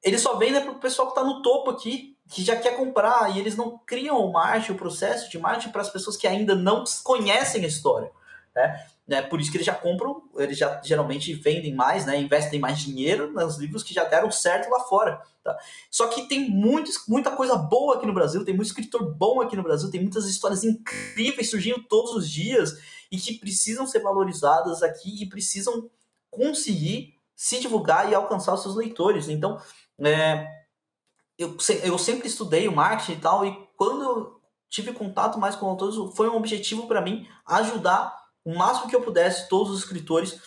[0.00, 3.34] Eles só vendem para o pessoal que está no topo aqui, que já quer comprar
[3.34, 6.54] e eles não criam o marketing, o processo de marketing para as pessoas que ainda
[6.54, 8.10] não conhecem a história,
[8.54, 8.86] né?
[9.06, 12.18] É por isso que eles já compram, eles já geralmente vendem mais, né?
[12.18, 15.20] Investem mais dinheiro nos livros que já deram certo lá fora.
[15.42, 15.54] Tá?
[15.90, 19.56] Só que tem muitos, muita coisa boa aqui no Brasil, tem muito escritor bom aqui
[19.56, 22.78] no Brasil, tem muitas histórias incríveis surgindo todos os dias
[23.12, 25.90] e que precisam ser valorizadas aqui e precisam
[26.30, 29.28] conseguir se divulgar e alcançar os seus leitores.
[29.28, 29.60] Então,
[30.00, 30.63] é,
[31.38, 35.66] eu, eu sempre estudei o marketing e tal, e quando eu tive contato mais com
[35.66, 38.14] autores, foi um objetivo para mim ajudar
[38.44, 40.40] o máximo que eu pudesse todos os escritores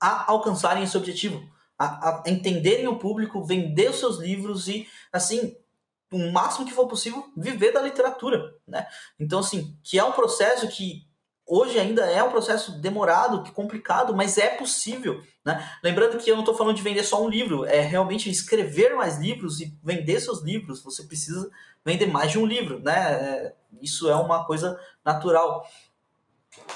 [0.00, 1.42] a alcançarem esse objetivo,
[1.78, 5.56] a, a entenderem o público, vender os seus livros e, assim,
[6.12, 8.86] o máximo que for possível, viver da literatura, né?
[9.18, 11.06] Então, assim, que é um processo que
[11.50, 15.20] hoje ainda é um processo demorado, complicado, mas é possível.
[15.44, 15.68] Né?
[15.82, 19.18] Lembrando que eu não estou falando de vender só um livro, é realmente escrever mais
[19.18, 20.82] livros e vender seus livros.
[20.84, 21.50] Você precisa
[21.84, 22.92] vender mais de um livro, né?
[22.94, 25.66] É, isso é uma coisa natural.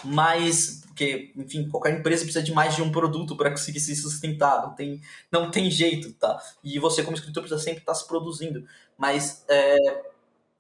[0.03, 4.63] Mas, porque, enfim, qualquer empresa precisa de mais de um produto para conseguir se sustentar,
[4.63, 5.01] não tem,
[5.31, 6.41] não tem jeito, tá?
[6.65, 8.67] E você, como escritor, precisa sempre estar tá se produzindo.
[8.99, 9.77] Mas é,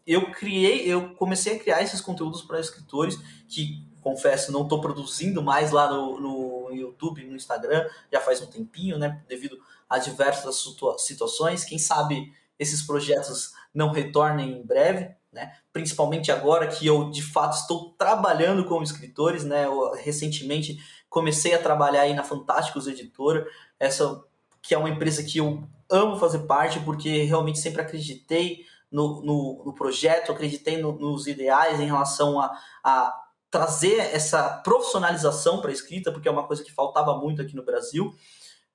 [0.06, 5.42] eu criei, eu comecei a criar esses conteúdos para escritores que confesso, não estou produzindo
[5.42, 9.24] mais lá no, no YouTube, no Instagram, já faz um tempinho, né?
[9.26, 10.62] Devido a diversas
[10.98, 11.64] situações.
[11.64, 15.57] Quem sabe esses projetos não retornem em breve, né?
[15.72, 19.64] Principalmente agora que eu de fato estou trabalhando com escritores, né?
[19.64, 20.78] Eu, recentemente
[21.09, 23.46] comecei a trabalhar aí na Fantásticos Editora,
[23.80, 24.22] essa
[24.61, 29.62] que é uma empresa que eu amo fazer parte porque realmente sempre acreditei no, no,
[29.66, 33.23] no projeto, acreditei no, nos ideais em relação a, a
[33.55, 37.62] trazer essa profissionalização para a escrita, porque é uma coisa que faltava muito aqui no
[37.62, 38.12] Brasil.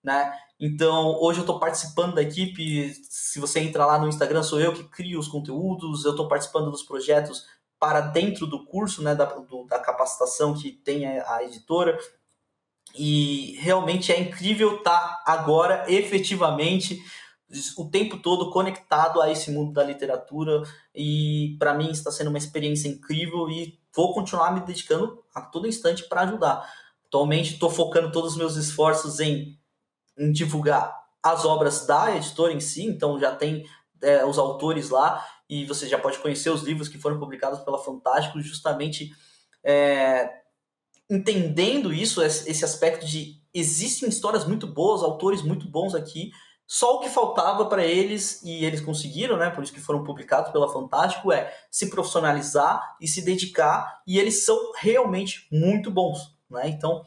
[0.02, 0.32] Né?
[0.58, 2.94] Então, hoje eu estou participando da equipe.
[3.10, 6.06] Se você entrar lá no Instagram, sou eu que crio os conteúdos.
[6.06, 7.46] Eu estou participando dos projetos
[7.78, 12.00] para dentro do curso, né, da, do, da capacitação que tem a, a, editora.
[12.98, 17.04] E realmente é incrível estar tá agora efetivamente
[17.78, 20.62] o tempo todo conectado a esse mundo da literatura
[20.94, 25.68] e para mim está sendo uma experiência incrível e vou continuar me dedicando a todo
[25.68, 26.72] instante para ajudar.
[27.08, 29.58] Atualmente estou focando todos os meus esforços em,
[30.18, 33.66] em, divulgar as obras da editora em si, então já tem
[34.02, 37.84] é, os autores lá e você já pode conhecer os livros que foram publicados pela
[37.84, 39.12] Fantástico, justamente
[39.64, 40.30] é,
[41.10, 46.32] entendendo isso, esse aspecto de existem histórias muito boas, autores muito bons aqui
[46.72, 49.50] só o que faltava para eles, e eles conseguiram, né?
[49.50, 54.46] Por isso que foram publicados pela Fantástico, é se profissionalizar e se dedicar, e eles
[54.46, 56.70] são realmente muito bons, né?
[56.70, 57.04] Então,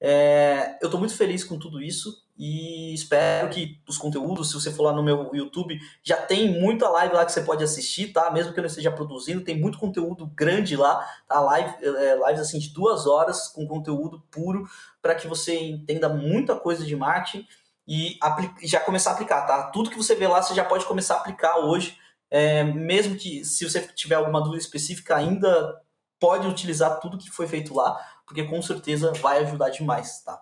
[0.00, 4.70] é, eu estou muito feliz com tudo isso e espero que os conteúdos, se você
[4.70, 8.30] for lá no meu YouTube, já tem muita live lá que você pode assistir, tá?
[8.30, 11.40] Mesmo que eu não esteja produzindo, tem muito conteúdo grande lá, tá?
[11.40, 14.68] Live, é, lives assim de duas horas com conteúdo puro
[15.02, 17.44] para que você entenda muita coisa de marketing
[17.86, 18.18] e
[18.62, 19.70] já começar a aplicar, tá?
[19.70, 21.98] Tudo que você vê lá, você já pode começar a aplicar hoje,
[22.30, 25.80] é, mesmo que se você tiver alguma dúvida específica, ainda
[26.18, 30.40] pode utilizar tudo que foi feito lá, porque com certeza vai ajudar demais, tá?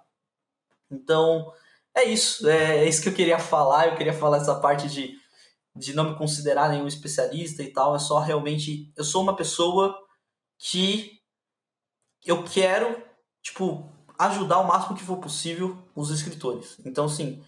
[0.90, 1.52] Então,
[1.94, 5.16] é isso, é, é isso que eu queria falar, eu queria falar essa parte de,
[5.74, 9.96] de não me considerar nenhum especialista e tal, é só realmente, eu sou uma pessoa
[10.58, 11.18] que
[12.26, 13.02] eu quero,
[13.40, 16.76] tipo, ajudar o máximo que for possível os escritores.
[16.84, 17.42] Então, assim,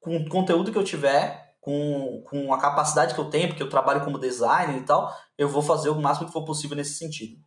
[0.00, 3.68] com o conteúdo que eu tiver, com, com a capacidade que eu tenho, porque eu
[3.68, 7.38] trabalho como designer e tal, eu vou fazer o máximo que for possível nesse sentido.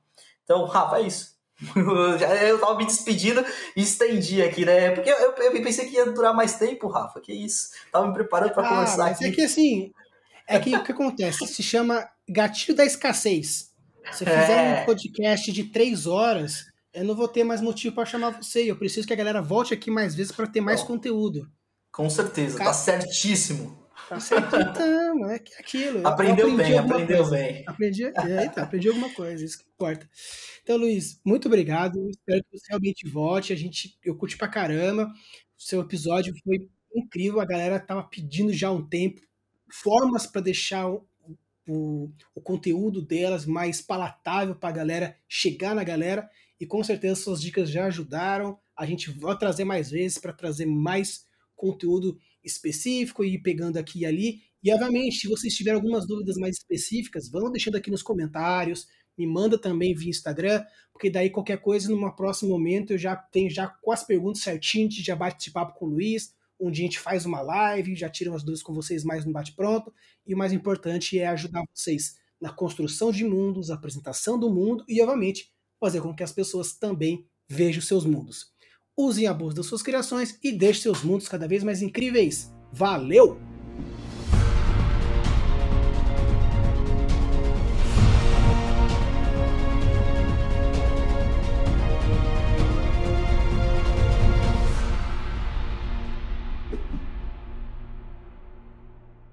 [0.43, 1.31] Então, Rafa, é isso.
[1.75, 3.43] eu tava me despedindo
[3.75, 4.91] e estendi aqui, né?
[4.91, 7.21] Porque eu, eu, pensei que ia durar mais tempo, Rafa.
[7.21, 7.69] Que isso?
[7.91, 9.25] Tava me preparando para ah, conversar mas aqui.
[9.25, 9.91] É que assim,
[10.47, 11.45] é que o que acontece?
[11.47, 13.71] Se chama gatilho da escassez.
[14.11, 14.81] Se eu fizer é.
[14.81, 18.69] um podcast de três horas, eu não vou ter mais motivo para chamar você.
[18.69, 21.49] Eu preciso que a galera volte aqui mais vezes para ter mais conteúdo.
[21.91, 23.81] Com certeza, tá Cara, tá certíssimo.
[24.07, 26.05] Tá certinho, então, é aquilo.
[26.07, 27.31] Aprendeu bem, aprendeu coisa.
[27.31, 27.63] bem.
[27.67, 30.09] Aprendi, eita, aprendi alguma coisa, isso que importa.
[30.63, 32.09] Então, Luiz, muito obrigado.
[32.09, 33.53] Espero que você realmente volte.
[33.53, 35.05] A gente, eu curti pra caramba.
[35.57, 37.39] O seu episódio foi incrível.
[37.39, 39.21] A galera tava pedindo já há um tempo
[39.71, 41.07] formas para deixar o,
[41.67, 46.29] o, o, conteúdo delas mais palatável para a galera chegar na galera.
[46.61, 48.55] E com certeza suas dicas já ajudaram.
[48.77, 51.25] A gente vai trazer mais vezes para trazer mais
[51.55, 54.41] conteúdo específico e ir pegando aqui e ali.
[54.63, 59.25] E, obviamente, se vocês tiverem algumas dúvidas mais específicas, vão deixando aqui nos comentários, me
[59.25, 60.63] manda também via Instagram,
[60.93, 64.87] porque daí qualquer coisa, num próximo momento, eu já tenho já com as perguntas certinho,
[64.91, 68.29] já bate esse papo com o Luiz, dia a gente faz uma live, já tira
[68.29, 69.91] umas dúvidas com vocês mais no bate-pronto,
[70.27, 75.01] e o mais importante é ajudar vocês na construção de mundos, apresentação do mundo e,
[75.01, 75.51] obviamente,
[75.81, 78.51] fazer com que as pessoas também vejam seus mundos.
[78.95, 82.53] Usem a bolsa das suas criações e deixem seus mundos cada vez mais incríveis.
[82.71, 83.50] Valeu!